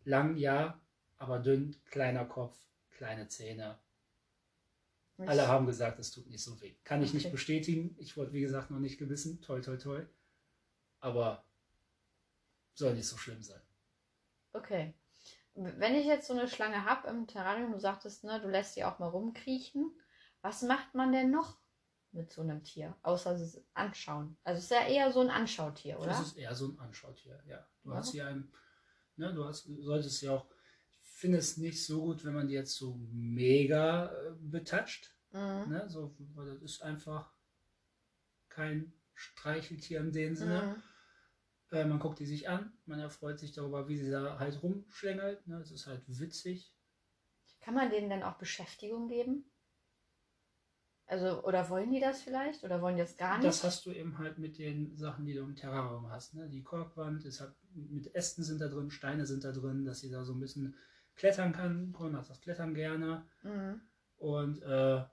lang 0.05 0.37
ja, 0.37 0.81
aber 1.19 1.39
dünn, 1.39 1.77
kleiner 1.85 2.25
Kopf, 2.25 2.59
kleine 2.91 3.29
Zähne. 3.29 3.79
Alle 5.29 5.47
haben 5.49 5.67
gesagt, 5.67 5.99
es 5.99 6.11
tut 6.11 6.29
nicht 6.29 6.43
so 6.43 6.61
weh. 6.61 6.75
Kann 6.85 7.02
ich 7.02 7.11
Okay. 7.11 7.19
nicht 7.19 7.33
bestätigen. 7.33 7.97
Ich 7.99 8.17
wurde, 8.17 8.33
wie 8.33 8.41
gesagt, 8.41 8.71
noch 8.71 8.79
nicht 8.79 8.99
gebissen. 8.99 9.40
Toi, 9.40 9.61
toi, 9.61 9.77
toi. 9.77 10.05
Aber 11.01 11.44
soll 12.75 12.94
nicht 12.94 13.09
so 13.09 13.16
schlimm 13.16 13.42
sein. 13.42 13.61
Okay. 14.53 14.94
Wenn 15.55 15.94
ich 15.94 16.07
jetzt 16.07 16.27
so 16.27 16.33
eine 16.33 16.49
Schlange 16.49 16.85
habe 16.85 17.09
im 17.09 17.27
Terrarium, 17.27 17.73
du 17.73 17.79
sagtest, 17.79 18.25
ne, 18.25 18.40
du 18.40 18.49
lässt 18.49 18.75
sie 18.75 18.85
auch 18.85 18.99
mal 18.99 19.09
rumkriechen. 19.09 19.92
Was 20.40 20.62
macht 20.62 20.94
man 20.94 21.12
denn 21.12 21.31
noch 21.31 21.59
mit 22.12 22.33
so 22.33 22.40
einem 22.42 22.62
Tier? 22.64 22.97
Außer 23.03 23.33
es 23.33 23.62
anschauen. 23.75 24.37
Also 24.44 24.59
es 24.59 24.64
ist 24.64 24.70
ja 24.70 24.87
eher 24.87 25.12
so 25.12 25.20
ein 25.20 25.31
Anschautier, 25.31 25.99
oder? 25.99 26.09
Das 26.09 26.20
ist 26.20 26.37
eher 26.37 26.55
so 26.55 26.68
ein 26.68 26.79
Anschautier, 26.79 27.42
ja. 27.47 27.66
Du 27.85 27.90
Ja. 27.90 27.97
hast 27.97 28.11
hier 28.12 28.27
einen, 28.27 28.53
ne, 29.16 29.33
du 29.35 29.44
hast, 29.44 29.64
solltest 29.81 30.23
ja 30.23 30.33
auch, 30.33 30.47
finde 31.23 31.39
es 31.39 31.57
nicht 31.57 31.87
so 31.87 32.03
gut, 32.03 32.25
wenn 32.25 32.35
man 32.35 32.49
die 32.49 32.55
jetzt 32.55 32.75
so 32.75 32.97
mega 33.13 34.07
äh, 34.13 34.33
betatscht, 34.41 35.17
Mhm. 35.31 35.71
ne, 35.71 35.89
so, 35.89 36.15
weil 36.35 36.47
das 36.47 36.61
ist 36.63 36.83
einfach 36.83 37.33
kein 38.51 38.93
Streicheltier 39.15 40.01
in 40.01 40.13
dem 40.13 40.35
Sinne. 40.35 40.77
Mhm. 41.71 41.79
Äh, 41.79 41.85
man 41.87 42.01
guckt 42.01 42.19
die 42.19 42.27
sich 42.27 42.49
an, 42.49 42.73
man 42.87 42.99
erfreut 42.99 43.39
sich 43.39 43.53
darüber, 43.53 43.89
wie 43.89 43.97
sie 43.97 44.11
da 44.11 44.39
halt 44.41 44.63
rumschlängelt, 44.63 45.47
ne, 45.47 45.61
es 45.61 45.71
ist 45.71 45.87
halt 45.87 46.03
witzig. 46.07 46.75
Kann 47.61 47.75
man 47.75 47.89
denen 47.91 48.11
denn 48.11 48.25
auch 48.25 48.37
Beschäftigung 48.37 49.07
geben? 49.09 49.45
Also, 51.07 51.45
oder 51.45 51.71
wollen 51.71 51.93
die 51.93 52.01
das 52.01 52.21
vielleicht? 52.21 52.65
Oder 52.65 52.83
wollen 52.83 52.97
die 52.97 53.03
das 53.03 53.17
gar 53.17 53.37
nicht? 53.37 53.47
Das 53.47 53.63
hast 53.63 53.87
du 53.87 53.93
eben 53.93 54.19
halt 54.19 54.39
mit 54.39 54.59
den 54.59 54.97
Sachen, 54.97 55.25
die 55.25 55.35
du 55.35 55.43
im 55.43 55.55
Terrarium 55.55 56.11
hast. 56.11 56.35
Ne? 56.35 56.49
Die 56.49 56.63
Korkwand 56.65 57.25
ist 57.25 57.41
halt, 57.41 57.55
mit 57.75 58.13
Ästen 58.15 58.43
sind 58.43 58.61
da 58.61 58.69
drin, 58.69 58.91
Steine 58.91 59.25
sind 59.25 59.45
da 59.45 59.53
drin, 59.53 59.85
dass 59.85 60.01
sie 60.01 60.11
da 60.11 60.25
so 60.25 60.33
ein 60.35 60.41
bisschen 60.41 60.75
klettern 61.16 61.53
kann. 61.53 61.92
Korn 61.92 62.16
hat 62.16 62.29
das 62.29 62.40
Klettern 62.40 62.75
gerne. 62.75 63.27
Mhm. 63.42 63.81
Und 64.16 64.62
äh, 64.62 65.05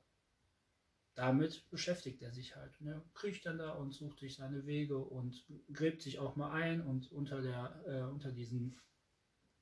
damit 1.16 1.70
beschäftigt 1.70 2.22
er 2.22 2.32
sich 2.32 2.56
halt. 2.56 2.80
Ne? 2.80 3.04
Kriecht 3.14 3.46
dann 3.46 3.58
da 3.58 3.72
und 3.72 3.94
sucht 3.94 4.20
sich 4.20 4.36
seine 4.36 4.66
Wege 4.66 4.98
und 4.98 5.46
gräbt 5.74 6.02
sich 6.02 6.20
auch 6.20 6.36
mal 6.36 6.52
ein 6.52 6.82
und 6.82 7.12
unter, 7.12 7.42
der, 7.42 7.84
äh, 7.86 8.02
unter 8.04 8.32
diesem 8.32 8.78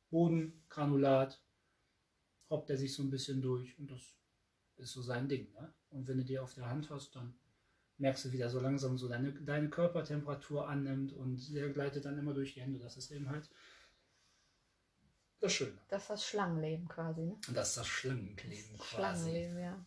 Bodengranulat 0.10 1.42
robbt 2.50 2.70
er 2.70 2.78
sich 2.78 2.94
so 2.94 3.04
ein 3.04 3.10
bisschen 3.10 3.42
durch 3.42 3.78
und 3.80 3.90
das 3.90 4.16
ist 4.78 4.92
so 4.92 5.02
sein 5.02 5.28
Ding. 5.28 5.52
Ne? 5.54 5.74
Und 5.90 6.08
wenn 6.08 6.18
du 6.18 6.24
die 6.24 6.40
auf 6.40 6.54
der 6.54 6.70
Hand 6.70 6.90
hast, 6.90 7.16
dann 7.16 7.34
merkst 7.98 8.26
du 8.26 8.32
wieder 8.32 8.50
so 8.50 8.60
langsam 8.60 8.98
so 8.98 9.08
deine, 9.08 9.34
deine 9.34 9.70
Körpertemperatur 9.70 10.68
annimmt 10.68 11.14
und 11.14 11.54
der 11.56 11.70
gleitet 11.70 12.06
dann 12.06 12.20
immer 12.20 12.34
durch 12.34 12.54
die 12.54 12.62
Hände. 12.62 12.80
Das 12.80 12.98
ist 12.98 13.12
eben 13.12 13.30
halt 13.30 13.50
das 15.40 15.54
Schöne. 15.54 15.78
Das 15.90 16.04
ist 16.04 16.10
das 16.10 16.26
Schlangenleben 16.28 16.88
quasi, 16.88 17.22
ne? 17.22 17.36
Das 17.54 17.70
ist 17.70 17.78
das 17.78 17.88
Schlangenkleben 17.88 18.78
quasi. 18.78 18.86
Schlangenleben, 18.86 19.60
ja. 19.60 19.86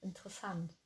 Interessant. 0.00 0.76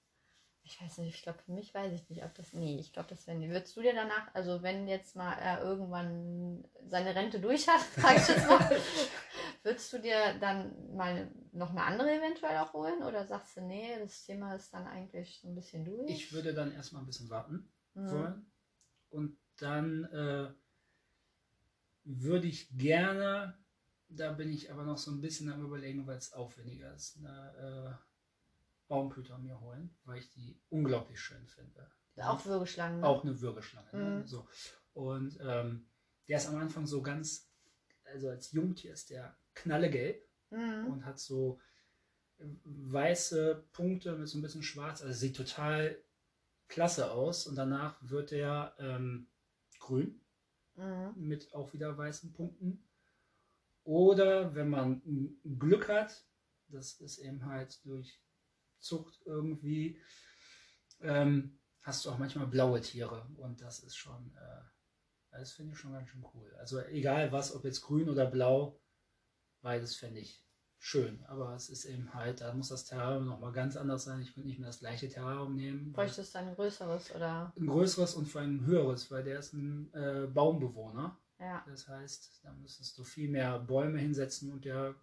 Ich 0.67 0.81
weiß 0.81 0.99
nicht, 0.99 1.15
ich 1.15 1.23
glaube, 1.23 1.39
für 1.45 1.53
mich 1.53 1.75
weiß 1.75 1.93
ich 1.93 2.09
nicht, 2.09 2.25
ob 2.25 2.35
das. 2.35 2.55
Nee, 2.55 2.79
ich 2.79 2.93
glaube, 2.93 3.09
das 3.11 3.27
wäre 3.27 3.37
nie. 3.37 3.51
Würdest 3.51 3.77
du 3.77 3.83
dir 3.83 3.95
danach, 3.95 4.35
also 4.35 4.63
wenn 4.63 4.89
jetzt 4.89 5.15
mal 5.15 5.35
er 5.35 5.63
irgendwann 5.63 6.65
seine 6.87 7.15
Rente 7.15 7.39
durch 7.39 7.69
hat, 7.69 7.81
sag 7.97 8.17
ich 8.17 8.29
jetzt 8.29 8.47
mal, 8.49 8.81
würdest 9.63 9.93
du 9.93 9.99
dir 9.99 10.39
dann 10.41 10.97
mal 10.97 11.31
noch 11.53 11.71
eine 11.71 11.83
andere 11.83 12.11
eventuell 12.17 12.57
auch 12.59 12.73
holen? 12.73 13.03
Oder 13.03 13.27
sagst 13.27 13.57
du, 13.59 13.61
nee, 13.61 13.99
das 13.99 14.25
Thema 14.25 14.55
ist 14.55 14.73
dann 14.73 14.87
eigentlich 14.87 15.39
so 15.41 15.49
ein 15.49 15.55
bisschen 15.55 15.85
durch? 15.85 16.11
Ich 16.11 16.33
würde 16.33 16.55
dann 16.55 16.73
erstmal 16.73 17.03
ein 17.03 17.07
bisschen 17.07 17.29
warten 17.29 17.71
Mhm. 17.95 18.11
wollen. 18.11 18.53
Und 19.11 19.39
dann 19.59 20.05
äh, 20.05 20.53
würde 22.05 22.47
ich 22.49 22.69
gerne, 22.77 23.57
da 24.09 24.33
bin 24.33 24.53
ich 24.53 24.71
aber 24.71 24.85
noch 24.85 24.99
so 24.99 25.11
ein 25.11 25.21
bisschen 25.21 25.51
am 25.51 25.65
überlegen, 25.65 26.07
weil 26.07 26.17
es 26.19 26.33
aufwendiger 26.33 26.95
ist, 26.95 27.19
eine 27.19 27.99
äh, 27.99 28.05
Baumpüter 28.89 29.39
mir 29.39 29.61
holen, 29.61 29.97
weil 30.05 30.19
ich 30.19 30.31
die 30.31 30.61
unglaublich 30.69 31.21
schön 31.21 31.47
finde. 31.47 31.91
Auch 32.17 32.41
sind 32.41 32.51
Würgeschlangen. 32.53 33.01
Ne? 33.01 33.07
auch 33.07 33.25
eine 33.25 33.41
Würgeschlange. 33.41 33.89
Ne? 33.93 34.19
Mhm. 34.21 34.27
So. 34.27 34.47
Und 34.93 35.39
ähm, 35.41 35.87
der 36.29 36.37
ist 36.39 36.47
am 36.49 36.57
Anfang 36.57 36.87
so 36.87 37.03
ganz, 37.03 37.51
also 38.05 38.29
als 38.29 38.53
Jungtier 38.53 38.93
ist 38.93 39.11
der 39.11 39.37
knallegelb 39.55 40.23
Mhm. 40.51 40.87
und 40.93 41.05
hat 41.05 41.19
so 41.19 41.59
weiße 42.65 43.65
Punkte 43.73 44.17
mit 44.17 44.29
so 44.29 44.39
ein 44.39 44.43
bisschen 44.43 44.63
schwarz. 44.63 45.03
Also 45.03 45.15
sieht 45.15 45.37
total 45.37 45.97
klasse 46.69 47.11
aus. 47.11 47.47
Und 47.47 47.57
danach 47.57 47.97
wird 48.03 48.33
er 48.33 48.75
ähm, 48.79 49.29
grün 49.79 50.21
Mhm. 50.77 51.13
mit 51.17 51.55
auch 51.55 51.73
wieder 51.73 51.97
weißen 51.97 52.33
Punkten. 52.33 52.85
Oder 53.85 54.55
wenn 54.55 54.71
man 54.71 55.03
Glück 55.59 55.89
hat, 55.89 56.27
das 56.69 57.01
ist 57.01 57.19
eben 57.19 57.45
halt 57.47 57.85
durch 57.85 58.21
Zucht 58.79 59.21
irgendwie, 59.25 60.01
ähm, 61.01 61.59
hast 61.83 62.05
du 62.05 62.11
auch 62.11 62.19
manchmal 62.19 62.47
blaue 62.47 62.81
Tiere. 62.81 63.29
Und 63.37 63.61
das 63.61 63.81
ist 63.81 63.97
schon, 63.97 64.35
äh, 64.37 65.39
das 65.39 65.53
finde 65.53 65.73
ich 65.73 65.79
schon 65.79 65.93
ganz 65.93 66.09
schön 66.09 66.25
cool. 66.35 66.55
Also 66.59 66.81
egal 66.81 67.31
was, 67.31 67.55
ob 67.55 67.65
jetzt 67.65 67.83
grün 67.83 68.09
oder 68.09 68.27
blau, 68.27 68.81
beides 69.61 69.95
fände 69.95 70.21
ich 70.21 70.45
schön. 70.79 71.23
Aber 71.25 71.55
es 71.55 71.69
ist 71.69 71.85
eben 71.85 72.13
halt, 72.15 72.41
da 72.41 72.53
muss 72.55 72.69
das 72.69 72.85
Terrarium 72.85 73.27
nochmal 73.27 73.53
ganz 73.53 73.77
anders 73.77 74.05
sein. 74.05 74.21
Ich 74.21 74.37
würde 74.37 74.49
nicht 74.49 74.59
mehr 74.59 74.69
das 74.69 74.81
gleiche 74.81 75.09
Terrarium 75.09 75.57
nehmen. 75.57 75.93
Bräuchtest 75.93 76.35
du 76.35 76.39
ein 76.39 76.55
größeres 76.55 77.15
oder. 77.15 77.53
ein 77.57 77.67
größeres 77.67 78.15
und 78.15 78.29
vor 78.29 78.43
allem 78.43 78.57
ein 78.57 78.67
höheres, 78.67 79.11
weil 79.11 79.25
der 79.25 79.39
ist 79.39 79.53
ein 79.55 79.93
äh, 79.95 80.27
Baumbewohner. 80.27 81.19
Ja. 81.45 81.65
Das 81.69 81.87
heißt, 81.89 82.41
da 82.43 82.53
müsstest 82.55 82.97
du 82.99 83.05
viel 83.05 83.29
mehr 83.29 83.59
Bäume 83.59 83.99
hinsetzen 83.99 84.51
und 84.53 84.65
der 84.65 84.95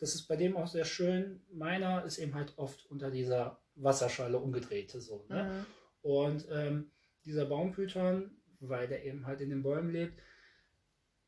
das 0.00 0.14
ist 0.14 0.26
bei 0.28 0.36
dem 0.36 0.56
auch 0.56 0.66
sehr 0.66 0.86
schön. 0.86 1.42
Meiner 1.52 2.04
ist 2.04 2.18
eben 2.18 2.34
halt 2.34 2.54
oft 2.56 2.86
unter 2.86 3.10
dieser 3.10 3.60
Wasserschale 3.74 4.38
umgedrehte 4.38 5.00
so. 5.00 5.26
Ne? 5.28 5.44
Mhm. 5.44 5.66
Und 6.02 6.46
ähm, 6.50 6.90
dieser 7.26 7.44
Baumpython, 7.44 8.30
weil 8.60 8.88
der 8.88 9.04
eben 9.04 9.26
halt 9.26 9.42
in 9.42 9.50
den 9.50 9.62
Bäumen 9.62 9.90
lebt, 9.90 10.18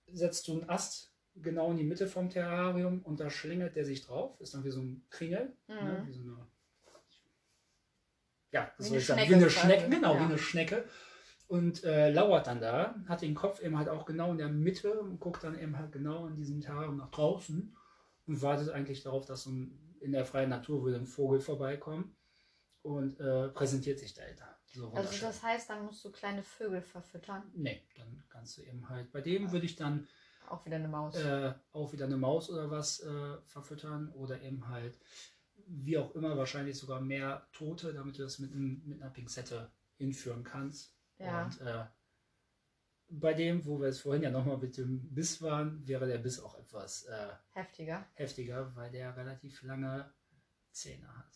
setzt 0.07 0.49
du 0.49 0.53
einen 0.53 0.71
Ast 0.71 1.13
genau 1.37 1.71
in 1.71 1.77
die 1.77 1.85
Mitte 1.85 2.07
vom 2.07 2.31
Terrarium 2.31 3.03
und 3.03 3.21
da 3.21 3.29
schlingelt 3.29 3.77
der 3.77 3.85
sich 3.85 4.07
drauf. 4.07 4.41
Ist 4.41 4.55
dann 4.55 4.65
wie 4.65 4.71
so 4.71 4.81
ein 4.81 5.05
Kringel. 5.11 5.55
Ne? 5.69 6.03
Mhm. 6.03 6.09
Wie 6.09 6.13
so 6.13 6.23
eine, 6.23 6.47
ja, 8.53 8.73
was 8.79 8.87
Wie 8.87 8.89
soll 8.89 8.93
eine 8.93 8.99
ich 9.01 9.07
sagen? 9.07 9.21
Schnecke 9.21 9.31
Wie 9.31 9.35
eine 9.35 9.47
quasi. 9.47 9.59
Schnecke, 9.61 9.91
genau, 9.91 10.15
Ja. 10.15 10.21
wie 10.21 10.25
eine 10.25 10.39
Schnecke. 10.39 10.85
Und 11.53 11.85
äh, 11.85 12.11
lauert 12.11 12.47
dann 12.47 12.63
da, 12.63 12.95
hat 13.07 13.21
den 13.21 13.35
Kopf 13.35 13.61
eben 13.61 13.77
halt 13.77 13.91
auch 13.91 14.07
genau 14.07 14.31
in 14.33 14.39
der 14.39 14.49
Mitte 14.49 14.99
und 14.99 15.21
guckt 15.21 15.45
dann 15.45 15.59
eben 15.59 15.77
halt 15.77 15.93
genau 15.93 16.27
in 16.27 16.35
diesem 16.35 16.63
Terrarium 16.63 16.97
nach 16.97 17.11
draußen 17.11 17.77
und 18.27 18.41
wartet 18.41 18.71
eigentlich 18.71 19.03
darauf, 19.03 19.27
dass 19.27 19.43
so 19.43 19.51
ein, 19.51 19.97
in 20.01 20.13
der 20.13 20.25
freien 20.25 20.49
Natur 20.49 20.83
würde 20.83 20.97
ein 20.97 21.05
Vogel 21.07 21.41
vorbeikommen 21.41 22.17
und 22.81 23.21
äh, 23.21 23.49
präsentiert 23.49 23.99
sich 23.99 24.15
da. 24.15 24.23
So 24.73 24.93
Also 24.95 25.27
das 25.27 25.43
heißt, 25.43 25.69
dann 25.69 25.85
musst 25.85 26.03
du 26.03 26.11
kleine 26.11 26.43
Vögel 26.43 26.81
verfüttern. 26.81 27.43
Nee, 27.55 27.83
dann 27.99 28.25
kannst 28.31 28.57
du 28.57 28.63
eben 28.63 28.89
halt. 28.89 29.13
Bei 29.13 29.21
dem 29.21 29.53
würde 29.53 29.67
ich 29.67 29.77
dann 29.77 30.09
Auch 30.49 30.65
wieder 30.65 30.77
eine 30.77 30.89
Maus. 30.89 31.17
äh, 31.17 31.53
auch 31.73 31.93
wieder 31.93 32.07
eine 32.07 32.17
Maus 32.17 32.49
oder 32.49 32.71
was 32.71 33.01
äh, 33.01 33.37
verfüttern 33.45 34.11
oder 34.15 34.41
eben 34.41 34.69
halt, 34.69 34.99
wie 35.67 35.99
auch 35.99 36.15
immer, 36.15 36.35
wahrscheinlich 36.39 36.79
sogar 36.79 37.03
mehr 37.03 37.47
Tote, 37.53 37.93
damit 37.93 38.17
du 38.19 38.23
das 38.23 38.39
mit, 38.39 38.55
mit 38.55 39.03
einer 39.03 39.11
Pinzette 39.11 39.71
hinführen 39.99 40.45
kannst. 40.45 40.97
Ja. 41.23 41.45
Und 41.45 41.61
äh, 41.61 41.85
bei 43.09 43.35
dem, 43.35 43.65
wo 43.67 43.81
wir 43.81 43.89
es 43.89 44.01
vorhin 44.01 44.23
ja 44.23 44.31
nochmal 44.31 44.59
mit 44.59 44.77
dem 44.77 45.15
Biss 45.15 45.43
waren, 45.43 45.87
wäre 45.87 46.07
der 46.07 46.19
Biss 46.19 46.41
auch 46.41 46.59
etwas 46.59 47.05
äh, 47.05 47.29
Heftiger. 47.53 48.07
heftiger, 48.15 48.75
weil 48.75 48.91
der 48.91 49.17
relativ 49.17 49.63
lange 49.63 50.13
Zähne 50.71 51.15
hat. 51.17 51.35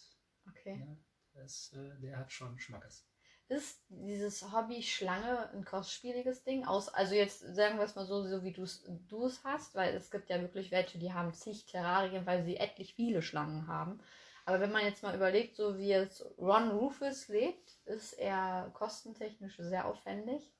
Okay. 0.49 0.77
Ne? 0.77 0.99
Das, 1.35 1.72
äh, 1.75 2.01
der 2.01 2.18
hat 2.18 2.33
schon 2.33 2.59
Schmackes. 2.59 3.07
Ist 3.49 3.85
dieses 3.88 4.53
Hobby 4.53 4.83
Schlange 4.83 5.51
ein 5.51 5.64
kostspieliges 5.64 6.42
Ding? 6.42 6.64
Aus, 6.64 6.88
also 6.88 7.14
jetzt 7.14 7.40
sagen 7.55 7.77
wir 7.77 7.85
es 7.85 7.94
mal 7.94 8.07
so, 8.07 8.27
so 8.27 8.42
wie 8.42 8.53
du 8.53 8.62
es 8.62 8.83
du 9.07 9.27
es 9.27 9.44
hast, 9.44 9.77
weil 9.77 9.94
es 9.94 10.11
gibt 10.11 10.31
ja 10.31 10.40
wirklich 10.40 10.72
welche, 10.72 10.99
die 10.99 11.12
haben 11.12 11.33
zig 11.33 11.66
Terrarien, 11.66 12.27
weil 12.27 12.42
sie 12.42 12.57
etlich 12.57 12.94
viele 12.94 13.22
Schlangen 13.22 13.68
haben. 13.68 14.01
Aber 14.47 14.61
wenn 14.61 14.73
man 14.73 14.85
jetzt 14.85 15.03
mal 15.03 15.15
überlegt, 15.15 15.57
so 15.57 15.77
wie 15.77 15.89
jetzt 15.89 16.25
Ron 16.39 16.71
Rufus 16.71 17.29
lebt, 17.29 17.79
ist 17.85 18.15
er 18.15 18.71
kostentechnisch 18.75 19.57
sehr 19.59 19.87
aufwendig. 19.87 20.53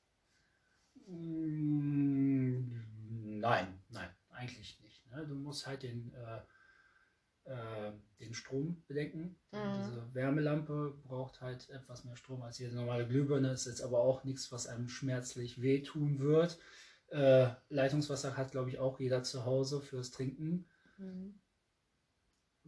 Mm, 1.07 2.67
Nein, 3.39 3.79
nein, 3.89 4.09
eigentlich 4.31 4.79
nicht. 4.81 5.09
Ne? 5.11 5.25
Du 5.25 5.35
musst 5.35 5.67
halt 5.67 5.83
den, 5.83 6.13
äh, 6.13 6.41
äh, 7.49 7.93
den 8.19 8.33
Strom 8.33 8.83
bedenken. 8.87 9.39
Mhm. 9.51 9.73
Diese 9.77 10.13
Wärmelampe 10.13 10.99
braucht 11.05 11.39
halt 11.41 11.69
etwas 11.69 12.03
mehr 12.03 12.17
Strom 12.17 12.41
als 12.41 12.59
jede 12.59 12.75
normale 12.75 13.07
Glühbirne. 13.07 13.51
Ist 13.51 13.67
jetzt 13.67 13.81
aber 13.81 13.99
auch 14.01 14.23
nichts, 14.23 14.51
was 14.51 14.67
einem 14.67 14.89
schmerzlich 14.89 15.61
wehtun 15.61 16.19
wird. 16.19 16.59
Äh, 17.09 17.49
Leitungswasser 17.69 18.35
hat, 18.35 18.51
glaube 18.51 18.69
ich, 18.69 18.79
auch 18.79 18.99
jeder 18.99 19.23
zu 19.23 19.45
Hause 19.45 19.81
fürs 19.81 20.11
Trinken. 20.11 20.67
Mhm. 20.97 21.39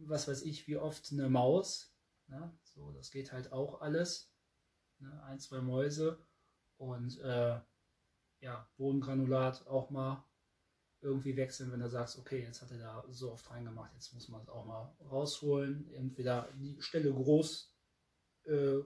Was 0.06 0.28
weiß 0.28 0.42
ich, 0.42 0.66
wie 0.66 0.76
oft 0.76 1.12
eine 1.12 1.28
Maus. 1.28 1.94
Ne? 2.28 2.52
So, 2.62 2.92
das 2.92 3.10
geht 3.10 3.32
halt 3.32 3.52
auch 3.52 3.80
alles. 3.80 4.32
Ne? 4.98 5.22
Ein, 5.24 5.38
zwei 5.38 5.60
Mäuse 5.60 6.24
und 6.76 7.18
äh, 7.20 7.60
ja, 8.40 8.68
Bodengranulat 8.76 9.66
auch 9.66 9.90
mal 9.90 10.24
irgendwie 11.02 11.36
wechseln, 11.36 11.72
wenn 11.72 11.80
du 11.80 11.88
sagst, 11.88 12.18
okay, 12.18 12.42
jetzt 12.42 12.60
hat 12.60 12.70
er 12.70 12.78
da 12.78 13.04
so 13.08 13.32
oft 13.32 13.50
reingemacht, 13.50 13.92
jetzt 13.94 14.12
muss 14.12 14.28
man 14.28 14.42
es 14.42 14.48
auch 14.48 14.66
mal 14.66 14.94
rausholen. 15.10 15.90
Entweder 15.92 16.48
die 16.54 16.80
Stelle 16.80 17.12
groß 17.12 17.74
äh, 18.44 18.76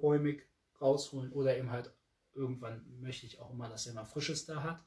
rausholen 0.80 1.32
oder 1.32 1.56
eben 1.56 1.70
halt 1.70 1.92
irgendwann 2.32 3.00
möchte 3.00 3.26
ich 3.26 3.40
auch 3.40 3.50
immer, 3.52 3.68
dass 3.68 3.86
er 3.86 3.94
mal 3.94 4.04
Frisches 4.04 4.44
da 4.46 4.62
hat. 4.62 4.84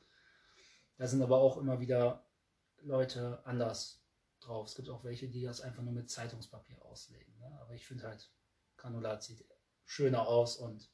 Da 0.97 1.07
sind 1.07 1.21
aber 1.21 1.37
auch 1.37 1.57
immer 1.57 1.79
wieder 1.79 2.25
Leute 2.81 3.45
anders 3.45 4.03
drauf. 4.41 4.67
Es 4.67 4.75
gibt 4.75 4.89
auch 4.89 5.03
welche, 5.03 5.29
die 5.29 5.43
das 5.43 5.61
einfach 5.61 5.83
nur 5.83 5.93
mit 5.93 6.09
Zeitungspapier 6.09 6.83
auslegen. 6.85 7.37
Ne? 7.39 7.57
Aber 7.61 7.73
ich 7.73 7.85
finde 7.87 8.07
halt, 8.07 8.31
Granulat 8.77 9.23
sieht 9.23 9.45
schöner 9.85 10.27
aus 10.27 10.57
und 10.57 10.89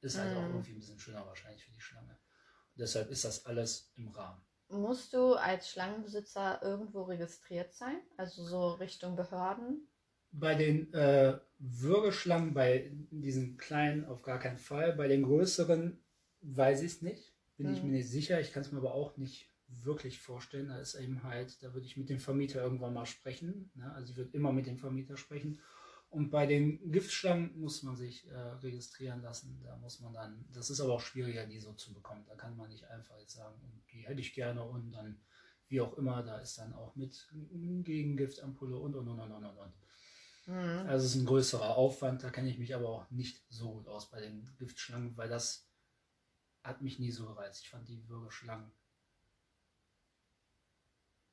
ist 0.00 0.18
halt 0.18 0.34
auch 0.34 0.48
Mhm. 0.48 0.52
irgendwie 0.52 0.72
ein 0.72 0.78
bisschen 0.80 0.98
schöner 0.98 1.26
wahrscheinlich 1.26 1.64
für 1.64 1.72
die 1.72 1.80
Schlange. 1.80 2.12
Und 2.12 2.80
deshalb 2.80 3.10
ist 3.10 3.24
das 3.24 3.46
alles 3.46 3.92
im 3.96 4.08
Rahmen. 4.08 4.42
Musst 4.70 5.12
du 5.12 5.34
als 5.34 5.70
Schlangenbesitzer 5.70 6.60
irgendwo 6.64 7.02
registriert 7.04 7.72
sein? 7.74 8.00
Also 8.16 8.42
so 8.44 8.70
Richtung 8.72 9.14
Behörden? 9.14 9.86
Bei 10.32 10.54
den 10.54 10.92
äh, 10.94 11.38
Würgeschlangen, 11.58 12.54
bei 12.54 12.90
diesen 13.10 13.58
kleinen 13.58 14.06
auf 14.06 14.22
gar 14.22 14.38
keinen 14.38 14.58
Fall. 14.58 14.94
Bei 14.94 15.06
den 15.06 15.22
größeren 15.22 16.02
weiß 16.40 16.80
ich 16.82 16.92
es 16.94 17.02
nicht. 17.02 17.34
Bin 17.56 17.68
ich 17.68 17.82
Mhm. 17.82 17.86
mir 17.86 17.92
nicht 17.92 18.08
sicher. 18.08 18.40
Ich 18.40 18.52
kann 18.52 18.62
es 18.62 18.72
mir 18.72 18.78
aber 18.78 18.94
auch 18.94 19.16
nicht 19.18 19.51
wirklich 19.84 20.20
vorstellen. 20.20 20.68
Da 20.68 20.78
ist 20.78 20.94
eben 20.94 21.22
halt, 21.22 21.62
da 21.62 21.74
würde 21.74 21.86
ich 21.86 21.96
mit 21.96 22.08
dem 22.08 22.20
Vermieter 22.20 22.62
irgendwann 22.62 22.94
mal 22.94 23.06
sprechen. 23.06 23.70
Ne? 23.74 23.92
Also 23.94 24.12
ich 24.12 24.16
würde 24.16 24.36
immer 24.36 24.52
mit 24.52 24.66
dem 24.66 24.78
Vermieter 24.78 25.16
sprechen. 25.16 25.60
Und 26.10 26.30
bei 26.30 26.44
den 26.44 26.92
Giftschlangen 26.92 27.58
muss 27.58 27.82
man 27.82 27.96
sich 27.96 28.28
äh, 28.28 28.36
registrieren 28.36 29.22
lassen. 29.22 29.62
Da 29.64 29.76
muss 29.76 30.00
man 30.00 30.12
dann, 30.12 30.44
das 30.52 30.68
ist 30.68 30.80
aber 30.80 30.92
auch 30.92 31.00
schwieriger, 31.00 31.46
die 31.46 31.58
so 31.58 31.72
zu 31.72 31.94
bekommen. 31.94 32.24
Da 32.26 32.34
kann 32.34 32.56
man 32.56 32.68
nicht 32.68 32.84
einfach 32.84 33.18
jetzt 33.18 33.32
sagen, 33.32 33.58
die 33.90 34.06
hätte 34.06 34.20
ich 34.20 34.34
gerne 34.34 34.62
und 34.62 34.92
dann, 34.92 35.18
wie 35.68 35.80
auch 35.80 35.96
immer, 35.96 36.22
da 36.22 36.38
ist 36.38 36.58
dann 36.58 36.74
auch 36.74 36.94
mit 36.96 37.32
Gegengiftampulle 37.32 38.76
und 38.76 38.94
und 38.94 39.08
und 39.08 39.20
und 39.20 39.32
und 39.32 39.44
und. 39.56 39.72
Mhm. 40.46 40.86
Also 40.86 41.06
es 41.06 41.14
ist 41.14 41.22
ein 41.22 41.26
größerer 41.26 41.76
Aufwand, 41.76 42.22
da 42.22 42.30
kenne 42.30 42.50
ich 42.50 42.58
mich 42.58 42.74
aber 42.74 42.90
auch 42.90 43.10
nicht 43.10 43.42
so 43.48 43.72
gut 43.72 43.88
aus 43.88 44.10
bei 44.10 44.20
den 44.20 44.54
Giftschlangen, 44.58 45.16
weil 45.16 45.30
das 45.30 45.66
hat 46.62 46.82
mich 46.82 46.98
nie 46.98 47.10
so 47.10 47.26
gereizt. 47.26 47.62
Ich 47.62 47.70
fand 47.70 47.88
die 47.88 48.06
Würgeschlangen, 48.08 48.70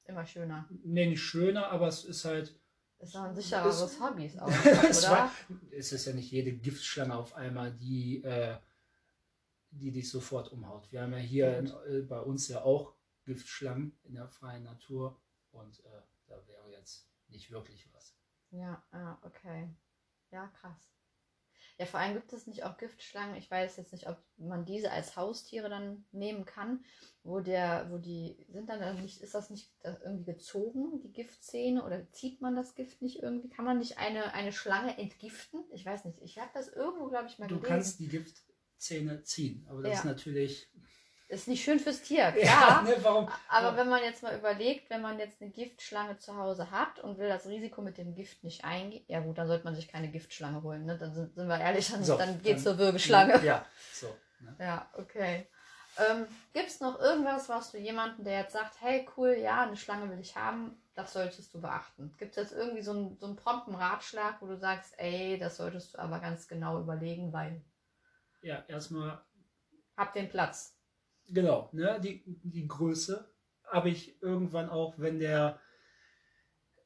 Immer 0.10 0.26
schöner. 0.26 0.67
nee, 0.84 1.06
nicht 1.08 1.22
schöner, 1.22 1.67
aber 1.69 1.88
es 1.88 2.04
ist 2.04 2.26
halt, 2.26 2.60
Ist 2.98 3.13
doch 3.13 3.22
ein 3.22 3.36
sichereres 3.36 3.80
Es- 3.82 4.00
Hobbys 4.02 4.38
auch, 4.39 4.48
es, 4.50 5.04
oder? 5.04 5.12
war, 5.12 5.32
es 5.72 5.91
ist 5.91 6.06
ja 6.06 6.13
nicht 6.13 6.32
jede 6.32 6.52
Giftschlange 6.52 7.15
auf 7.15 7.36
einmal, 7.36 7.72
die, 7.72 8.24
äh, 8.24 8.58
die 9.69 9.91
dich 9.91 10.10
sofort 10.10 10.52
umhaut. 10.52 10.91
Wir 10.91 11.04
haben 11.04 11.12
ja 11.13 11.19
hier 11.19 11.58
in, 11.60 11.67
äh, 11.88 12.02
bei 12.02 12.19
uns 12.19 12.48
ja 12.48 12.63
auch 12.63 12.95
Giftschlangen 13.26 13.95
in 14.04 14.15
der 14.15 14.28
freien 14.28 14.63
Natur 14.63 15.22
und 15.52 15.80
äh, 15.86 16.02
da 16.26 16.36
wäre 16.48 16.72
jetzt 16.72 17.08
nicht 17.28 17.52
wirklich 17.52 17.88
was. 17.93 18.15
Ja, 18.50 18.84
ah, 18.91 19.15
okay. 19.22 19.69
Ja, 20.32 20.48
krass. 20.48 20.91
Ja, 21.80 21.86
vor 21.86 22.02
allem 22.02 22.13
gibt 22.13 22.34
es 22.34 22.46
nicht 22.46 22.65
auch 22.65 22.78
Giftschlangen. 22.78 23.38
Ich 23.38 23.50
weiß 23.50 23.78
jetzt 23.78 23.94
nicht, 23.94 24.10
ob 24.10 24.18
man 24.36 24.65
diese 24.65 24.92
als 24.92 25.15
Haustiere 25.15 25.70
dann 25.70 26.04
nehmen 26.12 26.44
kann, 26.44 26.84
wo 27.24 27.39
der, 27.39 27.88
wo 27.89 27.98
die 27.98 28.46
sind 28.50 28.68
dann 28.70 28.82
also 28.82 29.02
nicht, 29.02 29.22
ist 29.22 29.34
das 29.34 29.50
nicht 29.50 29.72
irgendwie 29.84 30.26
gezogen, 30.26 31.00
die 31.00 31.13
Giftzähne, 31.13 31.86
oder 31.86 32.12
zieht 32.12 32.42
man 32.42 32.58
das 32.58 32.76
Gift 32.76 33.02
nicht 33.02 33.24
irgendwie? 33.24 33.48
Kann 33.48 33.63
man 33.63 33.78
nicht 33.78 33.98
eine, 33.98 34.34
eine 34.34 34.52
Schlange 34.52 34.98
entgiften? 34.98 35.63
Ich 35.72 35.86
weiß 35.86 36.04
nicht. 36.04 36.22
Ich 36.22 36.38
habe 36.38 36.52
das 36.54 36.68
irgendwo, 36.68 37.08
glaube 37.08 37.28
ich, 37.30 37.39
mal 37.39 37.48
Du 37.48 37.56
gelesen. 37.56 37.70
kannst 37.70 38.00
die 38.02 38.10
Giftzähne 38.10 39.24
ziehen, 39.24 39.65
aber 39.70 39.82
das 39.82 39.92
Ja. 39.94 40.00
ist 40.00 40.06
natürlich. 40.06 40.70
Ist 41.30 41.48
nicht 41.48 41.63
schön 41.63 41.80
fürs 41.80 42.02
Tier, 42.02 42.32
klar. 42.32 42.42
Ja, 42.44 42.82
ne, 42.86 42.96
warum? 43.04 43.30
Aber 43.50 43.68
Ja. 43.68 43.78
wenn 43.78 43.88
man 43.89 44.02
jetzt 44.04 44.24
mal 44.24 44.36
überlegt, 44.36 44.89
wenn 44.89 45.02
man 45.02 45.20
jetzt 45.20 45.39
eine 45.42 45.52
Giftschlange 45.52 46.18
zu 46.18 46.36
Hause 46.36 46.72
hat 46.72 47.00
und 47.00 47.20
will 47.20 47.30
das 47.30 47.46
Risiko 47.46 47.84
mit 47.84 48.00
dem 48.00 48.15
Gift 48.15 48.44
nicht 48.44 48.65
eingehen, 48.65 49.06
ja 49.08 49.20
gut, 49.20 49.38
dann 49.38 49.48
sollte 49.48 49.63
man 49.63 49.76
sich 49.76 49.88
keine 49.88 50.10
Giftschlange 50.10 50.63
holen. 50.63 50.86
Ne? 50.86 50.98
Dann 50.98 51.13
sind, 51.13 51.36
sind 51.36 51.48
wir 51.48 51.60
ehrlich, 51.60 51.92
dann, 51.92 52.04
So, 52.04 52.18
dann 52.18 52.42
geht 52.42 52.60
zur 52.60 52.80
Würgeschlange. 52.80 53.44
Ja, 53.46 53.63
so. 53.94 54.08
Ne? 54.39 54.56
Ja, 54.60 54.89
okay. 54.94 55.48
Ähm, 55.98 56.26
Gibt 56.54 56.70
es 56.70 56.80
noch 56.80 57.00
irgendwas, 57.00 57.48
was 57.48 57.72
du 57.72 57.78
jemanden, 57.78 58.24
der 58.24 58.39
jetzt 58.39 58.54
sagt, 58.54 58.82
hey 58.82 59.08
cool, 59.15 59.36
ja, 59.39 59.63
eine 59.63 59.78
Schlange 59.78 60.10
will 60.10 60.20
ich 60.20 60.36
haben, 60.36 60.82
das 60.96 61.13
solltest 61.13 61.54
du 61.54 61.62
beachten? 61.62 62.15
Gibt 62.18 62.32
es 62.38 62.38
jetzt 62.52 62.58
irgendwie 62.60 62.82
so 62.82 62.92
einen, 62.92 63.18
so 63.20 63.28
einen 63.28 63.36
prompten 63.36 63.76
Ratschlag, 63.76 64.42
wo 64.42 64.48
du 64.48 64.58
sagst, 64.58 64.96
ey, 64.98 65.38
das 65.38 65.58
solltest 65.58 65.94
du 65.94 66.00
aber 66.00 66.20
ganz 66.20 66.48
genau 66.48 66.80
überlegen, 66.80 67.32
weil 67.34 67.62
Ja, 68.42 68.63
erstmal, 68.68 69.22
hab 69.96 70.13
den 70.13 70.30
Platz. 70.30 70.79
Genau, 71.34 71.70
ne, 71.74 72.00
die, 72.04 72.24
die 72.26 72.68
Größe 72.68 73.30
habe 73.63 73.89
ich 73.89 74.22
irgendwann 74.22 74.70
auch, 74.70 74.98
wenn 75.00 75.20
der. 75.20 75.60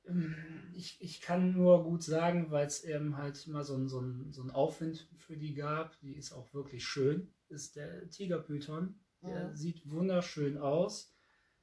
ähm, 0.08 0.36
Ich, 0.76 0.98
ich 1.02 1.22
kann 1.22 1.54
nur 1.54 1.84
gut 1.84 2.04
sagen, 2.04 2.50
weil 2.52 2.66
es 2.66 2.84
eben 2.84 3.18
halt 3.18 3.48
mal 3.48 3.64
so 3.64 3.76
ein, 3.76 3.88
so, 3.88 4.00
ein, 4.02 4.32
so 4.34 4.42
ein 4.44 4.50
Aufwind 4.52 5.08
für 5.18 5.38
die 5.38 5.54
gab. 5.54 6.00
Die 6.02 6.16
ist 6.16 6.34
auch 6.34 6.52
wirklich 6.54 6.84
schön. 6.84 7.32
Ist 7.50 7.76
der 7.76 8.10
Tigerpython. 8.10 8.96
Der 9.22 9.50
Mhm. 9.50 9.56
sieht 9.56 9.90
wunderschön 9.90 10.58
aus. 10.58 11.14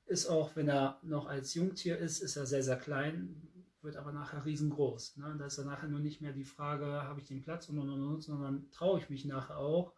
Ist 0.06 0.26
auch, 0.26 0.56
wenn 0.56 0.68
er 0.68 1.00
noch 1.02 1.26
als 1.26 1.54
Jungtier 1.54 1.98
ist, 1.98 2.20
ist 2.20 2.36
er 2.36 2.46
sehr, 2.46 2.62
sehr 2.62 2.76
klein, 2.78 3.42
wird 3.82 3.96
aber 3.96 4.12
nachher 4.12 4.44
riesengroß. 4.44 5.16
Ne? 5.18 5.36
Da 5.38 5.46
ist 5.46 5.58
dann 5.58 5.66
nachher 5.66 5.88
nur 5.88 6.00
nicht 6.00 6.20
mehr 6.20 6.32
die 6.32 6.44
Frage, 6.44 6.86
habe 6.86 7.20
ich 7.20 7.26
den 7.26 7.42
Platz 7.42 7.68
und, 7.68 7.78
und, 7.78 7.90
und, 7.90 8.02
und, 8.02 8.22
sondern 8.22 8.70
traue 8.70 8.98
ich 9.00 9.10
mich 9.10 9.24
nachher 9.24 9.58
auch, 9.58 9.92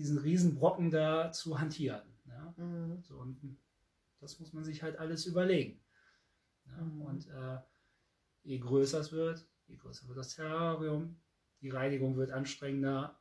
diesen 0.00 0.16
Riesenbrocken 0.18 0.90
da 0.90 1.30
zu 1.30 1.60
hantieren. 1.60 2.08
Ne? 2.24 2.54
Mhm. 2.56 3.02
So, 3.02 3.18
und 3.18 3.58
das 4.20 4.40
muss 4.40 4.52
man 4.54 4.64
sich 4.64 4.82
halt 4.82 4.98
alles 4.98 5.26
überlegen. 5.26 5.78
Ne? 6.64 6.82
Mhm. 6.82 7.02
Und 7.02 7.28
äh, 7.28 7.58
je 8.42 8.58
größer 8.58 9.00
es 9.00 9.12
wird, 9.12 9.46
je 9.66 9.76
größer 9.76 10.08
wird 10.08 10.16
das 10.18 10.34
Terrarium, 10.34 11.20
die 11.60 11.68
Reinigung 11.68 12.16
wird 12.16 12.30
anstrengender. 12.30 13.20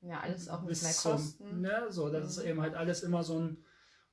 Ja, 0.00 0.20
alles 0.20 0.48
auch 0.48 0.62
mit 0.62 0.80
mehr 0.82 0.92
zum- 0.92 1.12
Kosten. 1.12 1.60
Ne, 1.60 1.86
so, 1.90 2.08
das 2.10 2.24
ist 2.30 2.38
Mhm. 2.42 2.48
eben 2.50 2.60
halt 2.62 2.74
alles 2.74 3.02
immer 3.02 3.22
so 3.22 3.38
ein, 3.40 3.64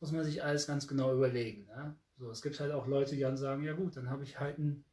muss 0.01 0.11
man 0.11 0.25
sich 0.25 0.43
alles 0.43 0.67
ganz 0.67 0.87
genau 0.87 1.13
überlegen. 1.13 1.65
Ne? 1.67 1.95
So, 2.17 2.29
es 2.31 2.41
gibt 2.41 2.59
halt 2.59 2.71
auch 2.73 2.85
Leute, 2.87 3.15
die 3.15 3.21
dann 3.21 3.37
sagen, 3.37 3.63
ja 3.63 3.73
gut, 3.73 3.95
dann 3.95 4.09
habe 4.09 4.23
ich 4.23 4.39
halt 4.39 4.57
ein 4.59 4.83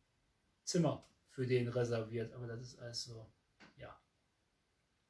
Zimmer 0.64 1.05
für 1.31 1.45
den 1.47 1.67
reserviert, 1.69 2.33
aber 2.35 2.47
das 2.47 2.61
ist 2.62 2.79
alles 2.79 3.03
so, 3.05 3.14
ja. 3.17 3.27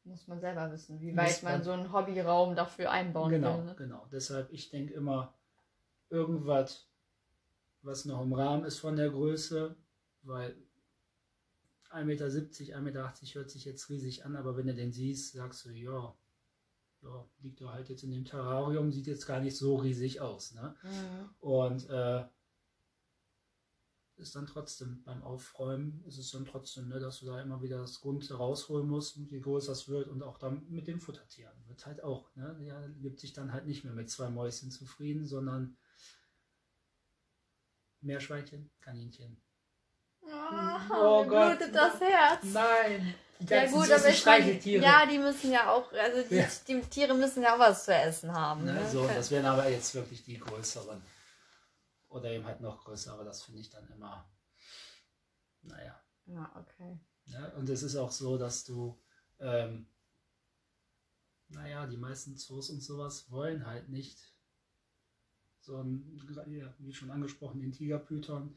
Muss 0.09 0.27
man 0.27 0.41
selber 0.41 0.71
wissen, 0.73 1.01
wie 1.01 1.17
weit 1.17 1.43
man 1.43 1.53
man- 1.55 1.63
so 1.63 1.73
einen 1.73 1.93
Hobbyraum 1.93 2.57
dafür 2.57 2.91
einbauen 2.91 3.31
Genau, 3.31 3.59
will. 3.59 3.65
Ne? 3.67 3.75
genau. 3.77 4.07
Deshalb, 4.11 4.51
ich 4.53 4.71
denke 4.71 4.95
immer, 4.95 5.35
irgendwas, 6.09 6.89
was 7.83 8.05
noch 8.07 8.23
im 8.23 8.33
Rahmen 8.33 8.65
ist 8.65 8.79
von 8.79 8.97
der 8.97 9.11
Größe, 9.11 9.77
weil 10.23 10.57
1,70 11.91 12.05
Meter, 12.05 12.27
1,80 12.27 12.81
Meter 12.81 13.35
hört 13.35 13.51
sich 13.51 13.65
jetzt 13.65 13.89
riesig 13.89 14.25
an, 14.25 14.37
aber 14.37 14.57
wenn 14.57 14.67
du 14.67 14.75
den 14.75 14.93
siehst, 14.93 15.33
sagst 15.35 15.65
du, 15.65 15.71
ja, 15.71 16.15
ja, 17.03 17.25
liegt 17.41 17.61
er 17.61 17.73
halt 17.73 17.89
jetzt 17.89 18.03
in 18.03 18.11
dem 18.11 18.25
Terrarium, 18.25 18.91
sieht 18.93 19.07
jetzt 19.07 19.27
gar 19.27 19.41
nicht 19.41 19.57
so 19.57 19.77
riesig 19.77 20.21
aus. 20.21 20.53
Ne? 20.55 20.75
Mhm. 20.83 21.31
Und 21.41 21.89
äh, 21.89 22.25
ist 24.19 24.35
dann 24.35 24.47
trotzdem 24.47 25.03
beim 25.05 25.23
Aufräumen, 25.23 26.03
ist 26.07 26.19
es 26.19 26.31
dann 26.33 26.45
trotzdem, 26.45 26.89
ne, 26.89 26.99
dass 26.99 27.21
du 27.21 27.27
da 27.27 27.41
immer 27.41 27.63
wieder 27.63 27.79
das 27.79 28.01
Grund 28.01 28.29
rausholen 28.31 28.89
musst, 28.89 29.17
je 29.17 29.41
größer 29.41 29.73
es 29.73 29.89
wird 29.89 30.09
und 30.09 30.23
auch 30.23 30.39
dann 30.39 30.67
mit 30.69 30.87
den 30.89 31.01
Futtertieren. 31.01 31.53
Wird 31.67 31.87
halt 31.87 32.03
auch, 32.03 32.35
ne, 32.35 32.57
der 32.61 32.89
gibt 33.01 33.21
sich 33.21 33.33
dann 33.33 33.53
halt 33.53 33.67
nicht 33.67 33.85
mehr 33.85 33.93
mit 33.93 34.11
zwei 34.11 34.29
Mäuschen 34.29 34.71
zufrieden, 34.71 35.27
sondern 35.27 35.77
Meerschweinchen, 38.01 38.71
Kaninchen. 38.81 39.41
Ah, 40.31 40.81
Oh 40.93 41.25
mir 41.25 41.31
Gott, 41.31 41.59
blutet 41.59 41.75
das 41.75 42.01
Herz. 42.01 42.45
Nein! 42.45 43.15
Die 43.41 43.47
Ja 43.55 43.67
gut, 43.67 43.85
aber 43.85 43.95
ich 43.97 44.03
meine, 44.03 44.15
Streicheltiere. 44.15 44.83
ja, 44.83 45.07
die 45.07 45.19
müssen 45.19 45.53
ja 45.53 45.71
auch, 45.71 45.93
also 45.93 46.29
die, 46.29 46.35
Ja. 46.37 46.49
die 46.67 46.81
Tiere 46.83 47.15
müssen 47.15 47.43
ja 47.43 47.55
auch 47.55 47.59
was 47.61 47.85
zu 47.85 47.95
essen 47.95 48.33
haben. 48.33 48.65
Ne, 48.65 48.73
Ne? 48.75 48.91
so, 48.91 49.07
das 49.07 49.31
wären 49.31 49.47
aber 49.47 49.69
jetzt 49.71 49.95
wirklich 49.95 50.25
die 50.25 50.39
größeren. 50.39 51.01
Oder 52.09 52.31
eben 52.31 52.45
halt 52.45 52.61
noch 52.61 52.85
größer, 52.85 53.13
aber 53.13 53.25
das 53.25 53.43
finde 53.43 53.61
ich 53.61 53.71
dann 53.71 53.89
immer, 53.91 54.31
naja. 55.63 56.01
ja, 56.27 56.57
okay. 56.57 56.99
Ja, 57.27 57.49
und 57.55 57.69
es 57.69 57.83
ist 57.83 57.97
auch 57.97 58.11
so, 58.11 58.39
dass 58.39 58.65
du, 58.65 58.99
ähm, 59.39 59.87
naja, 61.49 61.87
die 61.87 61.99
meisten 61.99 62.37
Zoos 62.37 62.71
und 62.71 62.81
sowas 62.83 63.31
wollen 63.31 63.67
halt 63.67 63.89
nicht 63.89 64.35
so 65.61 65.83
ein, 65.83 66.19
wie 66.79 66.95
schon 66.95 67.11
angesprochen, 67.11 67.61
den 67.61 67.73
Tigerpython 67.73 68.57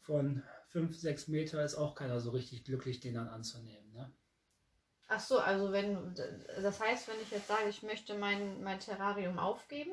von 0.00 0.42
5, 0.68 0.96
6 0.96 1.28
Meter 1.28 1.64
ist 1.64 1.74
auch 1.74 1.94
keiner 1.94 2.20
so 2.20 2.30
richtig 2.30 2.64
glücklich, 2.64 3.00
den 3.00 3.14
dann 3.14 3.28
anzunehmen. 3.28 3.90
Ne? 3.92 4.12
Ach 5.08 5.20
so, 5.20 5.38
also 5.38 5.72
wenn, 5.72 6.14
das 6.60 6.80
heißt, 6.80 7.08
wenn 7.08 7.20
ich 7.22 7.30
jetzt 7.30 7.48
sage, 7.48 7.68
ich 7.68 7.82
möchte 7.82 8.18
mein, 8.18 8.62
mein 8.62 8.80
Terrarium 8.80 9.38
aufgeben, 9.38 9.92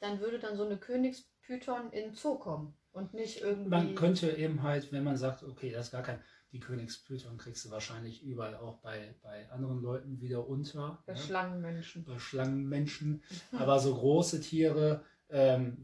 dann 0.00 0.20
würde 0.20 0.38
dann 0.38 0.56
so 0.56 0.64
eine 0.64 0.78
Königspython 0.78 1.90
in 1.90 2.10
den 2.10 2.14
Zoo 2.14 2.38
kommen 2.38 2.76
und 2.92 3.12
nicht 3.12 3.40
irgendwie. 3.40 3.68
Man 3.68 3.94
könnte 3.94 4.30
eben 4.30 4.62
halt, 4.62 4.92
wenn 4.92 5.04
man 5.04 5.16
sagt, 5.16 5.42
okay, 5.42 5.70
das 5.70 5.86
ist 5.86 5.92
gar 5.92 6.02
kein, 6.02 6.22
die 6.52 6.60
Königspython 6.60 7.38
kriegst 7.38 7.64
du 7.64 7.70
wahrscheinlich 7.70 8.22
überall 8.22 8.54
auch 8.54 8.78
bei, 8.78 9.14
bei 9.22 9.50
anderen 9.50 9.82
Leuten 9.82 10.20
wieder 10.20 10.46
unter. 10.46 11.02
bei 11.06 11.12
ne? 11.12 11.18
Schlangenmenschen. 11.18 12.04
bei 12.04 12.18
Schlangenmenschen. 12.18 13.22
Aber 13.52 13.78
so 13.78 13.94
große 13.94 14.40
Tiere 14.40 15.04
ähm, 15.28 15.76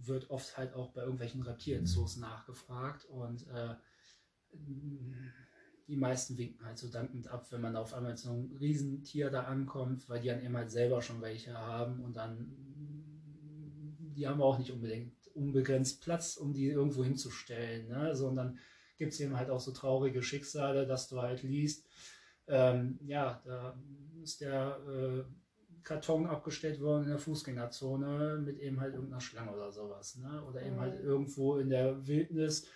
wird 0.00 0.30
oft 0.30 0.56
halt 0.56 0.74
auch 0.74 0.90
bei 0.92 1.02
irgendwelchen 1.02 1.42
Reptilienzoos 1.42 2.16
nachgefragt 2.16 3.04
und 3.04 3.46
äh, 3.48 3.74
die 5.88 5.96
meisten 5.96 6.36
winken 6.36 6.64
halt 6.64 6.78
so 6.78 6.88
dankend 6.88 7.28
ab, 7.28 7.46
wenn 7.50 7.62
man 7.62 7.76
auf 7.76 7.94
einmal 7.94 8.16
so 8.16 8.30
einem 8.30 8.56
Riesentier 8.60 9.30
da 9.30 9.44
ankommt, 9.44 10.08
weil 10.08 10.20
die 10.20 10.28
dann 10.28 10.44
eben 10.44 10.56
halt 10.56 10.70
selber 10.70 11.00
schon 11.02 11.22
welche 11.22 11.54
haben 11.54 12.04
und 12.04 12.16
dann 12.16 12.54
die 14.16 14.26
haben 14.26 14.42
auch 14.42 14.58
nicht 14.58 14.72
unbedingt 14.72 15.12
unbegrenzt 15.34 16.02
Platz, 16.02 16.36
um 16.36 16.52
die 16.52 16.66
irgendwo 16.66 17.04
hinzustellen, 17.04 17.88
ne? 17.88 18.16
sondern 18.16 18.58
gibt 18.96 19.12
es 19.12 19.20
eben 19.20 19.36
halt 19.36 19.48
auch 19.48 19.60
so 19.60 19.70
traurige 19.70 20.22
Schicksale, 20.24 20.86
dass 20.86 21.08
du 21.08 21.22
halt 21.22 21.44
liest, 21.44 21.86
ähm, 22.48 22.98
ja, 23.06 23.40
da 23.44 23.78
ist 24.22 24.40
der 24.40 24.78
äh, 24.88 25.22
Karton 25.84 26.26
abgestellt 26.26 26.80
worden 26.80 27.04
in 27.04 27.10
der 27.10 27.18
Fußgängerzone 27.18 28.42
mit 28.44 28.58
eben 28.58 28.80
halt 28.80 28.94
irgendeiner 28.94 29.20
Schlange 29.20 29.52
oder 29.52 29.70
sowas. 29.70 30.16
Ne? 30.16 30.42
Oder 30.44 30.62
eben 30.62 30.76
Mhm. 30.76 30.80
halt 30.80 31.00
irgendwo 31.00 31.56
in 31.58 31.70
der 31.70 32.06
Wildnis 32.06 32.66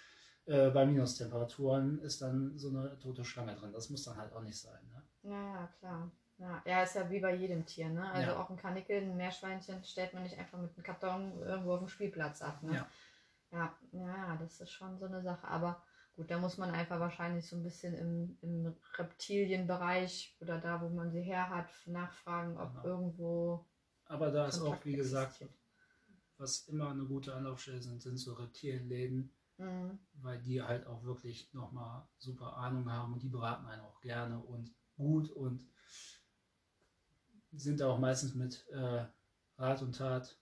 äh, 0.46 0.70
bei 0.70 0.84
Minustemperaturen 0.86 2.00
ist 2.00 2.22
dann 2.22 2.58
so 2.58 2.68
eine 2.68 2.98
tote 2.98 3.24
Schlange 3.24 3.54
drin. 3.54 3.72
Das 3.72 3.90
muss 3.90 4.04
dann 4.04 4.16
halt 4.16 4.32
auch 4.32 4.42
nicht 4.42 4.58
sein. 4.58 4.80
Ne? 4.92 5.02
Ja, 5.30 5.42
ja, 5.60 5.66
klar. 5.78 6.10
Ja, 6.38 6.62
ja, 6.64 6.82
ist 6.82 6.96
ja 6.96 7.08
wie 7.10 7.20
bei 7.20 7.34
jedem 7.36 7.64
Tier, 7.66 7.88
ne? 7.88 8.10
Also 8.10 8.30
Ja. 8.30 8.42
auch 8.42 8.50
ein 8.50 8.56
Kanickel, 8.56 9.02
ein 9.02 9.16
Meerschweinchen 9.16 9.84
stellt 9.84 10.12
man 10.14 10.24
nicht 10.24 10.36
einfach 10.38 10.58
mit 10.58 10.74
einem 10.74 10.82
Karton 10.82 11.40
irgendwo 11.40 11.74
auf 11.74 11.78
dem 11.80 11.88
Spielplatz 11.88 12.42
ab, 12.42 12.62
ne? 12.62 12.74
Ja. 12.74 12.86
Ja, 13.52 13.76
ja, 13.92 14.36
das 14.36 14.60
ist 14.60 14.70
schon 14.72 14.98
so 14.98 15.04
eine 15.04 15.22
Sache. 15.22 15.46
Aber 15.46 15.82
gut, 16.16 16.30
da 16.30 16.38
muss 16.38 16.56
man 16.56 16.70
einfach 16.70 16.98
wahrscheinlich 16.98 17.46
so 17.46 17.54
ein 17.56 17.62
bisschen 17.62 17.94
im, 17.94 18.38
im 18.40 18.74
Reptilienbereich 18.96 20.36
oder 20.40 20.58
da, 20.58 20.80
wo 20.80 20.88
man 20.88 21.12
sie 21.12 21.20
her 21.22 21.50
hat, 21.50 21.68
nachfragen, 21.86 22.56
ob 22.58 22.70
Genau. 22.72 22.84
irgendwo. 22.84 23.66
Aber 24.06 24.30
da 24.30 24.48
ist 24.48 24.56
auch, 24.60 24.64
Kontakt 24.64 24.86
wie 24.86 24.96
gesagt, 24.96 25.32
existiert. 25.42 25.50
was 26.38 26.68
immer 26.68 26.90
eine 26.90 27.04
gute 27.04 27.34
Anlaufstelle 27.34 27.80
sind, 27.82 28.02
sind 28.02 28.16
so 28.16 28.32
Reptilienläden, 28.32 29.32
Mhm. 29.62 29.98
weil 30.14 30.40
die 30.40 30.60
halt 30.62 30.86
auch 30.86 31.04
wirklich 31.04 31.52
nochmal 31.54 32.06
super 32.18 32.56
Ahnung 32.56 32.90
haben 32.90 33.12
und 33.12 33.22
die 33.22 33.28
beraten 33.28 33.66
einen 33.66 33.82
auch 33.82 34.00
gerne 34.00 34.38
und 34.38 34.74
gut 34.96 35.30
und 35.30 35.68
sind 37.52 37.80
da 37.80 37.88
auch 37.88 37.98
meistens 37.98 38.34
mit 38.34 38.66
äh, 38.70 39.04
Rat 39.58 39.82
und 39.82 39.96
Tat 39.96 40.36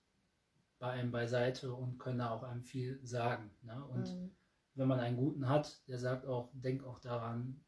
bei 0.78 0.92
einem 0.92 1.10
beiseite 1.10 1.74
und 1.74 1.98
können 1.98 2.18
da 2.18 2.30
auch 2.30 2.42
einem 2.42 2.62
viel 2.62 3.00
sagen. 3.04 3.50
Ne? 3.62 3.84
Und 3.84 4.08
Mhm. 4.08 4.30
wenn 4.74 4.88
man 4.88 5.00
einen 5.00 5.16
guten 5.16 5.48
hat, 5.48 5.86
der 5.88 5.98
sagt 5.98 6.26
auch, 6.26 6.50
denk 6.54 6.84
auch 6.84 7.00
daran, 7.00 7.60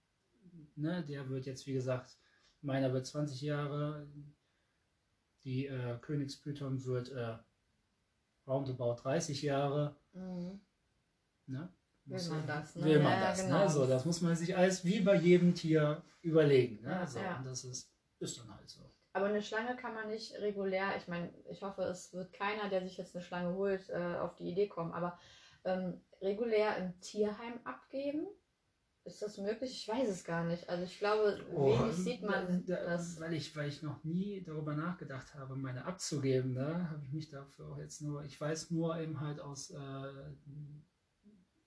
ne, 0.76 1.04
der 1.04 1.28
wird 1.28 1.46
jetzt, 1.46 1.66
wie 1.66 1.74
gesagt, 1.74 2.16
meiner 2.62 2.92
wird 2.92 3.06
20 3.06 3.42
Jahre, 3.42 4.08
die 5.44 5.66
äh, 5.66 5.98
Königspython 6.00 6.84
wird 6.84 7.10
äh, 7.10 7.36
roundabout 8.46 9.02
30 9.02 9.42
Jahre. 9.42 9.96
Mhm. 10.12 10.60
Ne? 11.46 11.72
Will 12.04 12.28
man 12.30 12.46
das, 12.46 12.76
ne? 12.76 12.84
Will 12.84 13.00
man 13.00 13.12
Ja, 13.12 13.20
das, 13.28 13.42
genau. 13.42 13.58
ne? 13.58 13.70
So, 13.70 13.86
das 13.86 14.04
muss 14.04 14.20
man 14.20 14.34
sich 14.34 14.56
alles 14.56 14.84
wie 14.84 15.00
bei 15.00 15.14
jedem 15.16 15.54
Tier 15.54 16.02
überlegen. 16.20 16.82
Ne? 16.82 17.06
So, 17.06 17.20
ja. 17.20 17.38
Und 17.38 17.46
das 17.46 17.64
ist, 17.64 17.92
ist 18.18 18.38
dann 18.38 18.54
halt 18.54 18.68
so. 18.68 18.82
Aber 19.12 19.26
eine 19.26 19.42
Schlange 19.42 19.76
kann 19.76 19.94
man 19.94 20.08
nicht 20.08 20.34
regulär, 20.38 20.96
ich 20.96 21.06
meine, 21.06 21.32
ich 21.50 21.62
hoffe, 21.62 21.82
es 21.82 22.12
wird 22.14 22.32
keiner, 22.32 22.70
der 22.70 22.82
sich 22.82 22.96
jetzt 22.96 23.14
eine 23.14 23.22
Schlange 23.22 23.54
holt, 23.54 23.88
äh, 23.90 24.16
auf 24.16 24.34
die 24.36 24.50
Idee 24.50 24.68
kommen, 24.68 24.92
aber 24.92 25.18
ähm, 25.64 26.00
regulär 26.20 26.76
im 26.78 26.98
Tierheim 27.00 27.60
abgeben? 27.64 28.26
Ist 29.04 29.20
das 29.20 29.36
möglich? 29.36 29.72
Ich 29.72 29.88
weiß 29.88 30.08
es 30.08 30.22
gar 30.22 30.44
nicht. 30.44 30.68
Also 30.68 30.84
ich 30.84 30.96
glaube, 30.98 31.44
wenig 31.50 31.96
sieht 31.96 32.22
man 32.22 32.64
da, 32.64 32.76
da, 32.76 32.84
das. 32.84 33.20
Weil 33.20 33.34
ich, 33.34 33.54
weil 33.56 33.68
ich 33.68 33.82
noch 33.82 34.02
nie 34.04 34.44
darüber 34.44 34.74
nachgedacht 34.74 35.34
habe, 35.34 35.56
meine 35.56 35.84
abzugeben, 35.84 36.52
ne, 36.54 36.88
habe 36.88 37.02
ich 37.04 37.12
mich 37.12 37.28
dafür 37.28 37.68
auch 37.68 37.78
jetzt 37.78 38.00
nur, 38.00 38.22
ich 38.22 38.40
weiß 38.40 38.70
nur 38.70 38.96
eben 38.96 39.20
halt 39.20 39.40
aus 39.40 39.70
äh, 39.70 39.76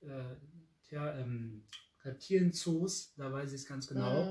äh, 0.06 0.36
ja, 0.94 1.14
ähm, 1.18 1.64
Reptilienzoos, 2.04 3.14
da 3.16 3.32
weiß 3.32 3.52
ich 3.54 3.62
es 3.62 3.68
ganz 3.68 3.88
genau, 3.88 4.26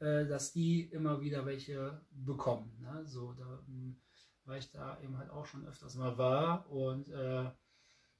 Mhm. 0.00 0.06
äh, 0.06 0.26
dass 0.26 0.52
die 0.52 0.82
immer 0.92 1.20
wieder 1.20 1.46
welche 1.46 2.00
bekommen. 2.10 2.76
Ne? 2.80 3.04
So, 3.06 3.32
da, 3.32 3.62
ähm, 3.68 4.00
weil 4.44 4.58
ich 4.58 4.70
da 4.70 5.00
eben 5.00 5.16
halt 5.18 5.30
auch 5.30 5.46
schon 5.46 5.66
öfters 5.66 5.94
mal 5.96 6.16
war 6.18 6.70
und 6.70 7.08
äh, 7.08 7.50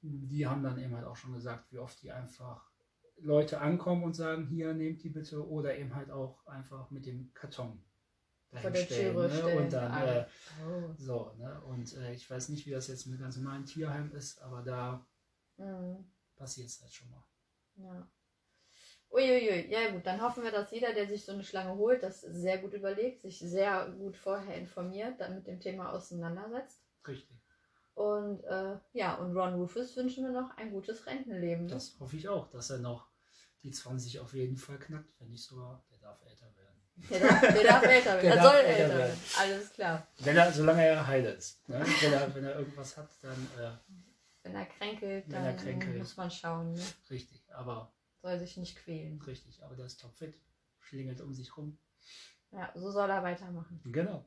die 0.03 0.47
haben 0.47 0.63
dann 0.63 0.79
eben 0.79 0.95
halt 0.95 1.05
auch 1.07 1.17
schon 1.17 1.33
gesagt, 1.33 1.71
wie 1.73 1.79
oft 1.79 2.01
die 2.03 2.13
einfach 2.13 2.71
Leute 3.19 3.61
ankommen 3.61 4.05
und 4.05 4.15
sagen, 4.15 4.47
hier 4.47 4.75
nehmt 4.75 5.03
die 5.03 5.09
bitte 5.11 5.47
oder 5.49 5.77
eben 5.79 5.95
halt 5.95 6.11
auch 6.11 6.47
einfach 6.47 6.91
mit 6.91 7.07
dem 7.07 7.33
Karton 7.33 7.83
dahinstellen, 8.51 9.17
ne? 9.17 9.31
stellen. 9.31 9.65
und 9.65 9.73
dann 9.73 9.91
Ah. 9.93 10.05
äh, 10.21 10.27
Oh. 10.67 10.95
so, 10.97 11.33
ne? 11.39 11.61
Und 11.63 11.95
äh, 11.97 12.13
ich 12.15 12.29
weiß 12.31 12.49
nicht, 12.51 12.67
wie 12.67 12.71
das 12.71 12.89
jetzt 12.89 13.07
mit 13.07 13.19
ganz 13.21 13.37
normalen 13.37 13.65
Tierheim 13.65 14.13
ist, 14.13 14.41
aber 14.43 14.63
da 14.63 15.07
Mhm. 15.59 16.05
Passiert 16.37 16.69
es 16.69 16.81
halt 16.81 16.93
schon 16.93 17.11
mal. 17.11 17.25
Ja. 17.77 18.09
Uiuiui, 19.11 19.71
ja 19.71 19.91
gut, 19.93 20.05
dann 20.07 20.21
hoffen 20.21 20.43
wir, 20.43 20.51
dass 20.51 20.71
jeder, 20.73 20.93
der 20.93 21.07
sich 21.07 21.25
so 21.25 21.33
eine 21.33 21.45
Schlange 21.45 21.77
holt, 21.77 22.03
das 22.03 22.21
sehr 22.21 22.59
gut 22.59 22.75
überlegt, 22.75 23.23
sich 23.23 23.39
sehr 23.39 23.89
gut 23.91 24.17
vorher 24.17 24.57
informiert, 24.57 25.21
dann 25.21 25.37
mit 25.37 25.47
dem 25.47 25.61
Thema 25.61 25.93
auseinandersetzt. 25.93 26.81
Richtig. 27.07 27.37
Und 27.95 28.43
äh, 28.45 28.77
ja, 28.93 29.15
und 29.15 29.35
Ron 29.37 29.55
Rufus 29.55 29.97
wünschen 29.97 30.25
wir 30.25 30.33
noch 30.33 30.55
ein 30.59 30.71
gutes 30.71 31.07
Rentenleben. 31.07 31.67
Das 31.69 31.97
hoffe 31.99 32.17
ich 32.17 32.29
auch, 32.29 32.51
dass 32.51 32.69
er 32.71 32.79
noch 32.79 33.09
die 33.63 33.71
20 33.71 34.21
auf 34.21 34.35
jeden 34.35 34.57
Fall 34.57 34.79
knackt, 34.79 35.19
wenn 35.19 35.31
nicht 35.31 35.45
sogar, 35.45 35.83
der 35.91 35.99
darf 35.99 36.21
älter 36.27 36.55
werden. 36.57 36.67
Der 37.11 37.21
darf, 37.21 37.41
der 37.41 37.65
darf 37.65 37.83
älter 37.85 38.23
werden. 38.23 38.23
Der 38.23 38.35
Er 38.37 38.43
soll 38.43 38.55
älter 38.57 38.69
älter 38.69 38.89
werden. 38.89 38.99
werden. 38.99 39.21
Alles 39.39 39.73
klar. 39.73 40.07
Wenn 40.19 40.37
er, 40.37 40.53
solange 40.53 40.85
er 40.85 41.07
heil 41.07 41.25
ist. 41.25 41.69
Ne? 41.69 41.85
Wenn, 42.01 42.13
er, 42.13 42.35
wenn 42.35 42.45
er 42.45 42.59
irgendwas 42.59 42.97
hat, 42.97 43.09
dann 43.23 43.49
äh, 43.59 43.71
wenn 44.47 44.55
er 44.55 44.67
kränkelt, 44.67 45.33
dann 45.33 45.45
er 45.45 45.55
kränkelt. 45.55 45.99
muss 45.99 46.17
man 46.17 46.31
schauen. 46.31 46.73
Ne? 46.73 46.83
Richtig, 47.11 47.43
aber 47.53 47.93
Soll 48.23 48.39
sich 48.39 48.57
nicht 48.57 48.77
quälen. 48.77 49.21
richtig, 49.23 49.63
aber 49.63 49.77
der 49.77 49.87
ist 49.87 50.01
topfit. 50.01 50.35
Schlingelt 50.79 51.21
um 51.21 51.35
sich 51.35 51.57
rum. 51.57 51.79
Ja, 52.53 52.71
so 52.75 52.91
soll 52.91 53.11
er 53.11 53.23
weitermachen. 53.23 53.81
Genau. 53.85 54.25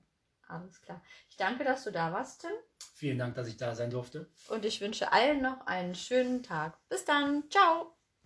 Alles 0.47 0.82
klar. 0.82 1.01
Ich 1.29 1.38
danke, 1.38 1.63
dass 1.63 1.84
du 1.84 1.91
da 1.91 2.12
warst, 2.12 2.41
Tim. 2.41 2.51
Vielen 2.95 3.17
Dank, 3.19 3.36
dass 3.36 3.47
ich 3.47 3.58
da 3.58 3.75
sein 3.75 3.91
durfte. 3.91 4.29
Und 4.49 4.65
ich 4.65 4.82
wünsche 4.82 5.12
allen 5.12 5.41
noch 5.41 5.65
einen 5.67 5.95
schönen 5.95 6.43
Tag. 6.43 6.77
Bis 6.89 7.05
dann. 7.05 7.49
Ciao. 7.49 7.95